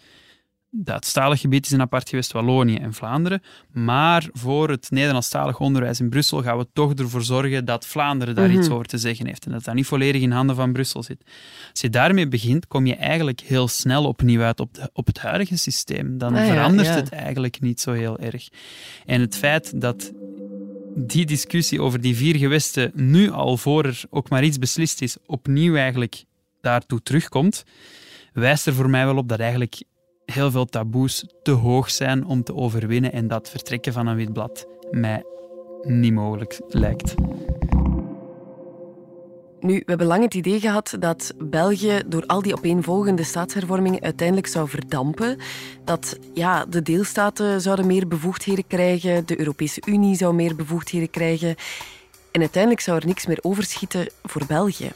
Duitsstalig 0.71 1.39
gebied 1.39 1.65
is 1.65 1.71
een 1.71 1.81
apart 1.81 2.09
gewest, 2.09 2.31
Wallonië 2.31 2.75
en 2.75 2.93
Vlaanderen. 2.93 3.41
Maar 3.71 4.29
voor 4.31 4.69
het 4.69 4.91
Nederlandstalig 4.91 5.59
onderwijs 5.59 5.99
in 5.99 6.09
Brussel 6.09 6.41
gaan 6.41 6.57
we 6.57 6.67
toch 6.73 6.93
ervoor 6.93 7.23
zorgen 7.23 7.65
dat 7.65 7.85
Vlaanderen 7.85 8.35
daar 8.35 8.51
iets 8.51 8.67
mhm. 8.67 8.73
over 8.73 8.85
te 8.85 8.97
zeggen 8.97 9.27
heeft 9.27 9.45
en 9.45 9.51
dat 9.51 9.63
dat 9.63 9.75
niet 9.75 9.85
volledig 9.85 10.21
in 10.21 10.31
handen 10.31 10.55
van 10.55 10.73
Brussel 10.73 11.03
zit. 11.03 11.23
Als 11.71 11.81
je 11.81 11.89
daarmee 11.89 12.27
begint, 12.27 12.67
kom 12.67 12.85
je 12.85 12.95
eigenlijk 12.95 13.39
heel 13.39 13.67
snel 13.67 14.05
opnieuw 14.05 14.41
uit 14.41 14.59
op, 14.59 14.73
de, 14.73 14.89
op 14.93 15.05
het 15.05 15.19
huidige 15.19 15.57
systeem. 15.57 16.17
Dan 16.17 16.35
ah 16.35 16.47
verandert 16.47 16.95
het 16.95 17.09
eigenlijk 17.09 17.61
niet 17.61 17.81
zo 17.81 17.91
heel 17.91 18.19
erg. 18.19 18.47
En 19.05 19.21
het 19.21 19.37
feit 19.37 19.81
dat 19.81 20.11
die 21.07 21.25
discussie 21.25 21.81
over 21.81 22.01
die 22.01 22.15
vier 22.15 22.35
gewesten 22.35 22.91
nu 22.93 23.31
al 23.31 23.57
voor 23.57 23.85
er 23.85 24.03
ook 24.09 24.29
maar 24.29 24.43
iets 24.43 24.59
beslist 24.59 25.01
is, 25.01 25.17
opnieuw 25.25 25.75
eigenlijk 25.75 26.23
daartoe 26.61 27.01
terugkomt, 27.01 27.63
wijst 28.33 28.67
er 28.67 28.73
voor 28.73 28.89
mij 28.89 29.05
wel 29.05 29.17
op 29.17 29.27
dat 29.27 29.39
eigenlijk 29.39 29.83
heel 30.25 30.51
veel 30.51 30.65
taboes 30.65 31.25
te 31.43 31.51
hoog 31.51 31.91
zijn 31.91 32.25
om 32.25 32.43
te 32.43 32.55
overwinnen 32.55 33.13
en 33.13 33.27
dat 33.27 33.49
vertrekken 33.49 33.93
van 33.93 34.07
een 34.07 34.15
wit 34.15 34.33
blad 34.33 34.67
mij 34.91 35.23
niet 35.81 36.13
mogelijk 36.13 36.61
lijkt. 36.67 37.15
Nu, 39.61 39.73
we 39.73 39.83
hebben 39.85 40.07
lang 40.07 40.23
het 40.23 40.33
idee 40.33 40.59
gehad 40.59 40.95
dat 40.99 41.33
België 41.37 42.01
door 42.05 42.25
al 42.25 42.41
die 42.41 42.53
opeenvolgende 42.53 43.23
staatshervormingen 43.23 44.01
uiteindelijk 44.01 44.47
zou 44.47 44.69
verdampen. 44.69 45.37
Dat 45.83 46.17
ja, 46.33 46.65
de 46.65 46.81
deelstaten 46.81 47.61
zouden 47.61 47.87
meer 47.87 48.07
bevoegdheden 48.07 48.67
krijgen, 48.67 49.25
de 49.25 49.39
Europese 49.39 49.81
Unie 49.85 50.15
zou 50.15 50.33
meer 50.33 50.55
bevoegdheden 50.55 51.09
krijgen. 51.09 51.55
En 52.31 52.41
uiteindelijk 52.41 52.81
zou 52.81 52.97
er 52.97 53.05
niks 53.05 53.25
meer 53.25 53.39
overschieten 53.41 54.07
voor 54.23 54.45
België. 54.47 54.91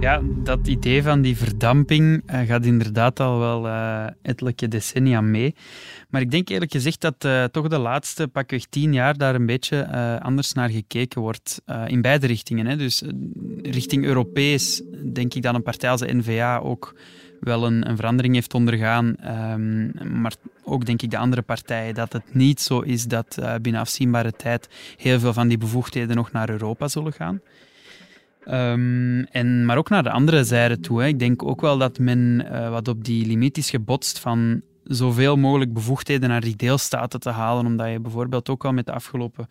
Ja, 0.00 0.20
dat 0.22 0.66
idee 0.66 1.02
van 1.02 1.20
die 1.20 1.36
verdamping 1.36 2.22
uh, 2.26 2.40
gaat 2.40 2.64
inderdaad 2.64 3.20
al 3.20 3.38
wel 3.38 3.66
uh, 3.66 4.68
decennia 4.68 5.20
mee. 5.20 5.54
Maar 6.08 6.20
ik 6.20 6.30
denk 6.30 6.48
eerlijk 6.48 6.72
gezegd 6.72 7.00
dat 7.00 7.24
uh, 7.24 7.44
toch 7.44 7.68
de 7.68 7.78
laatste 7.78 8.28
pakweg 8.28 8.64
tien 8.64 8.92
jaar 8.92 9.16
daar 9.16 9.34
een 9.34 9.46
beetje 9.46 9.88
anders 10.20 10.52
naar 10.52 10.70
gekeken 10.70 11.20
wordt. 11.20 11.62
in 11.86 12.02
beide 12.02 12.26
richtingen. 12.26 12.66
Hè. 12.66 12.76
Dus 12.76 13.02
richting 13.62 14.04
Europees 14.04 14.82
denk 15.12 15.34
ik 15.34 15.42
dat 15.42 15.54
een 15.54 15.62
partij 15.62 15.90
als 15.90 16.00
de 16.00 16.14
NVA 16.14 16.58
ook 16.58 16.94
wel 17.40 17.66
een, 17.66 17.88
een 17.88 17.96
verandering 17.96 18.34
heeft 18.34 18.54
ondergaan. 18.54 19.16
Um, 19.52 19.92
maar 20.20 20.34
ook 20.62 20.86
denk 20.86 21.02
ik 21.02 21.10
de 21.10 21.18
andere 21.18 21.42
partijen 21.42 21.94
dat 21.94 22.12
het 22.12 22.34
niet 22.34 22.60
zo 22.60 22.80
is 22.80 23.04
dat 23.04 23.38
binnen 23.62 23.80
afzienbare 23.80 24.32
tijd 24.32 24.68
heel 24.96 25.20
veel 25.20 25.32
van 25.32 25.48
die 25.48 25.58
bevoegdheden 25.58 26.16
nog 26.16 26.32
naar 26.32 26.50
Europa 26.50 26.88
zullen 26.88 27.12
gaan. 27.12 27.40
Um, 28.50 29.24
en, 29.24 29.64
maar 29.64 29.76
ook 29.76 29.88
naar 29.88 30.02
de 30.02 30.10
andere 30.10 30.44
zijde 30.44 30.80
toe. 30.80 31.00
Hè. 31.00 31.06
Ik 31.06 31.18
denk 31.18 31.42
ook 31.42 31.60
wel 31.60 31.78
dat 31.78 31.98
men 31.98 32.46
uh, 32.50 32.70
wat 32.70 32.88
op 32.88 33.04
die 33.04 33.26
limiet 33.26 33.56
is 33.56 33.70
gebotst 33.70 34.18
van 34.18 34.62
zoveel 34.84 35.36
mogelijk 35.36 35.72
bevoegdheden 35.72 36.28
naar 36.28 36.40
die 36.40 36.56
deelstaten 36.56 37.20
te 37.20 37.30
halen, 37.30 37.66
omdat 37.66 37.90
je 37.90 38.00
bijvoorbeeld 38.00 38.48
ook 38.48 38.64
al 38.64 38.72
met 38.72 38.90
afgelopen 38.90 39.48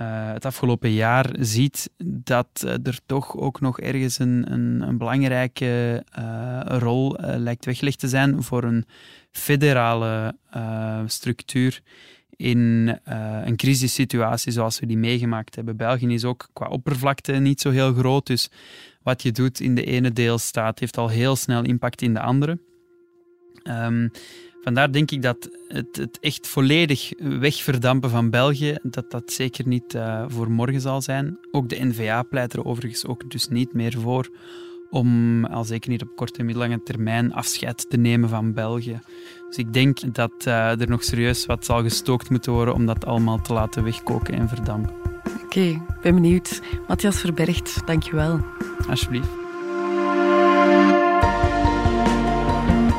uh, 0.00 0.32
het 0.32 0.44
afgelopen 0.44 0.92
jaar 0.92 1.30
ziet 1.38 1.90
dat 2.04 2.48
uh, 2.64 2.70
er 2.70 2.98
toch 3.06 3.36
ook 3.36 3.60
nog 3.60 3.80
ergens 3.80 4.18
een, 4.18 4.52
een, 4.52 4.80
een 4.88 4.98
belangrijke 4.98 6.04
rol 6.64 7.16
lijkt 7.20 7.64
weggelegd 7.64 7.98
te 7.98 8.08
zijn 8.08 8.42
voor 8.42 8.64
een 8.64 8.84
federale 9.30 10.36
structuur 11.06 11.82
in 12.36 12.98
een 13.44 13.56
crisissituatie 13.56 14.52
zoals 14.52 14.80
we 14.80 14.86
die 14.86 14.98
meegemaakt 14.98 15.54
hebben. 15.54 15.76
België 15.76 16.14
is 16.14 16.24
ook 16.24 16.48
qua 16.52 16.66
oppervlakte 16.66 17.32
niet 17.32 17.60
zo 17.60 17.70
heel 17.70 17.92
groot, 17.92 18.26
dus 18.26 18.50
wat 19.02 19.22
je 19.22 19.32
doet 19.32 19.60
in 19.60 19.74
de 19.74 19.84
ene 19.84 20.12
deelstaat 20.12 20.78
heeft 20.78 20.96
al 20.96 21.08
heel 21.08 21.36
snel 21.36 21.62
impact 21.62 22.02
in 22.02 22.14
de 22.14 22.20
andere. 22.20 22.58
Um, 23.64 24.10
Vandaar 24.66 24.92
denk 24.92 25.10
ik 25.10 25.22
dat 25.22 25.48
het, 25.68 25.96
het, 25.96 26.18
echt 26.20 26.46
volledig 26.46 27.12
wegverdampen 27.18 28.10
van 28.10 28.30
België, 28.30 28.78
dat 28.82 29.10
dat 29.10 29.32
zeker 29.32 29.66
niet 29.66 29.94
uh, 29.94 30.24
voor 30.28 30.50
morgen 30.50 30.80
zal 30.80 31.02
zijn. 31.02 31.38
Ook 31.50 31.68
de 31.68 31.84
NVA 31.84 32.22
pleit 32.22 32.52
er 32.52 32.64
overigens 32.64 33.06
ook 33.06 33.30
dus 33.30 33.48
niet 33.48 33.72
meer 33.72 33.92
voor 34.00 34.30
om, 34.96 35.44
al 35.44 35.64
zeker 35.64 35.90
niet 35.90 36.02
op 36.02 36.16
korte 36.16 36.38
en 36.38 36.44
middellange 36.44 36.82
termijn, 36.82 37.32
afscheid 37.32 37.90
te 37.90 37.96
nemen 37.96 38.28
van 38.28 38.52
België. 38.52 39.00
Dus 39.48 39.56
ik 39.56 39.72
denk 39.72 40.14
dat 40.14 40.32
uh, 40.48 40.80
er 40.80 40.88
nog 40.88 41.04
serieus 41.04 41.46
wat 41.46 41.64
zal 41.64 41.82
gestookt 41.82 42.30
moeten 42.30 42.52
worden 42.52 42.74
om 42.74 42.86
dat 42.86 43.04
allemaal 43.04 43.40
te 43.40 43.52
laten 43.52 43.84
wegkoken 43.84 44.34
en 44.34 44.48
verdampen. 44.48 44.92
Oké, 44.94 45.44
okay, 45.44 45.82
ben 46.02 46.14
benieuwd. 46.14 46.62
Matthias 46.88 47.20
Verbergt, 47.20 47.86
dankjewel. 47.86 48.40
Alsjeblieft. 48.88 49.28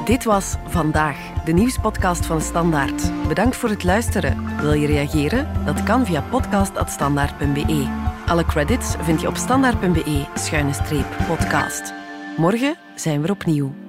Dit 0.06 0.24
was 0.24 0.56
Vandaag 0.68 1.44
de 1.46 1.52
nieuwspodcast 1.52 2.26
van 2.26 2.42
Standaard. 2.42 3.28
Bedankt 3.28 3.56
voor 3.56 3.70
het 3.70 3.84
luisteren. 3.84 4.58
Wil 4.62 4.74
je 4.74 4.88
reageren? 4.88 5.66
Dat 5.66 5.84
kan 5.84 6.06
via 6.06 6.22
podcast.standaard.be. 6.22 8.07
Alle 8.28 8.46
credits 8.46 8.96
vind 9.00 9.22
je 9.22 9.28
op 9.28 9.36
standaard.be-podcast. 9.36 11.94
Morgen 12.38 12.76
zijn 12.96 13.22
we 13.22 13.32
opnieuw. 13.32 13.87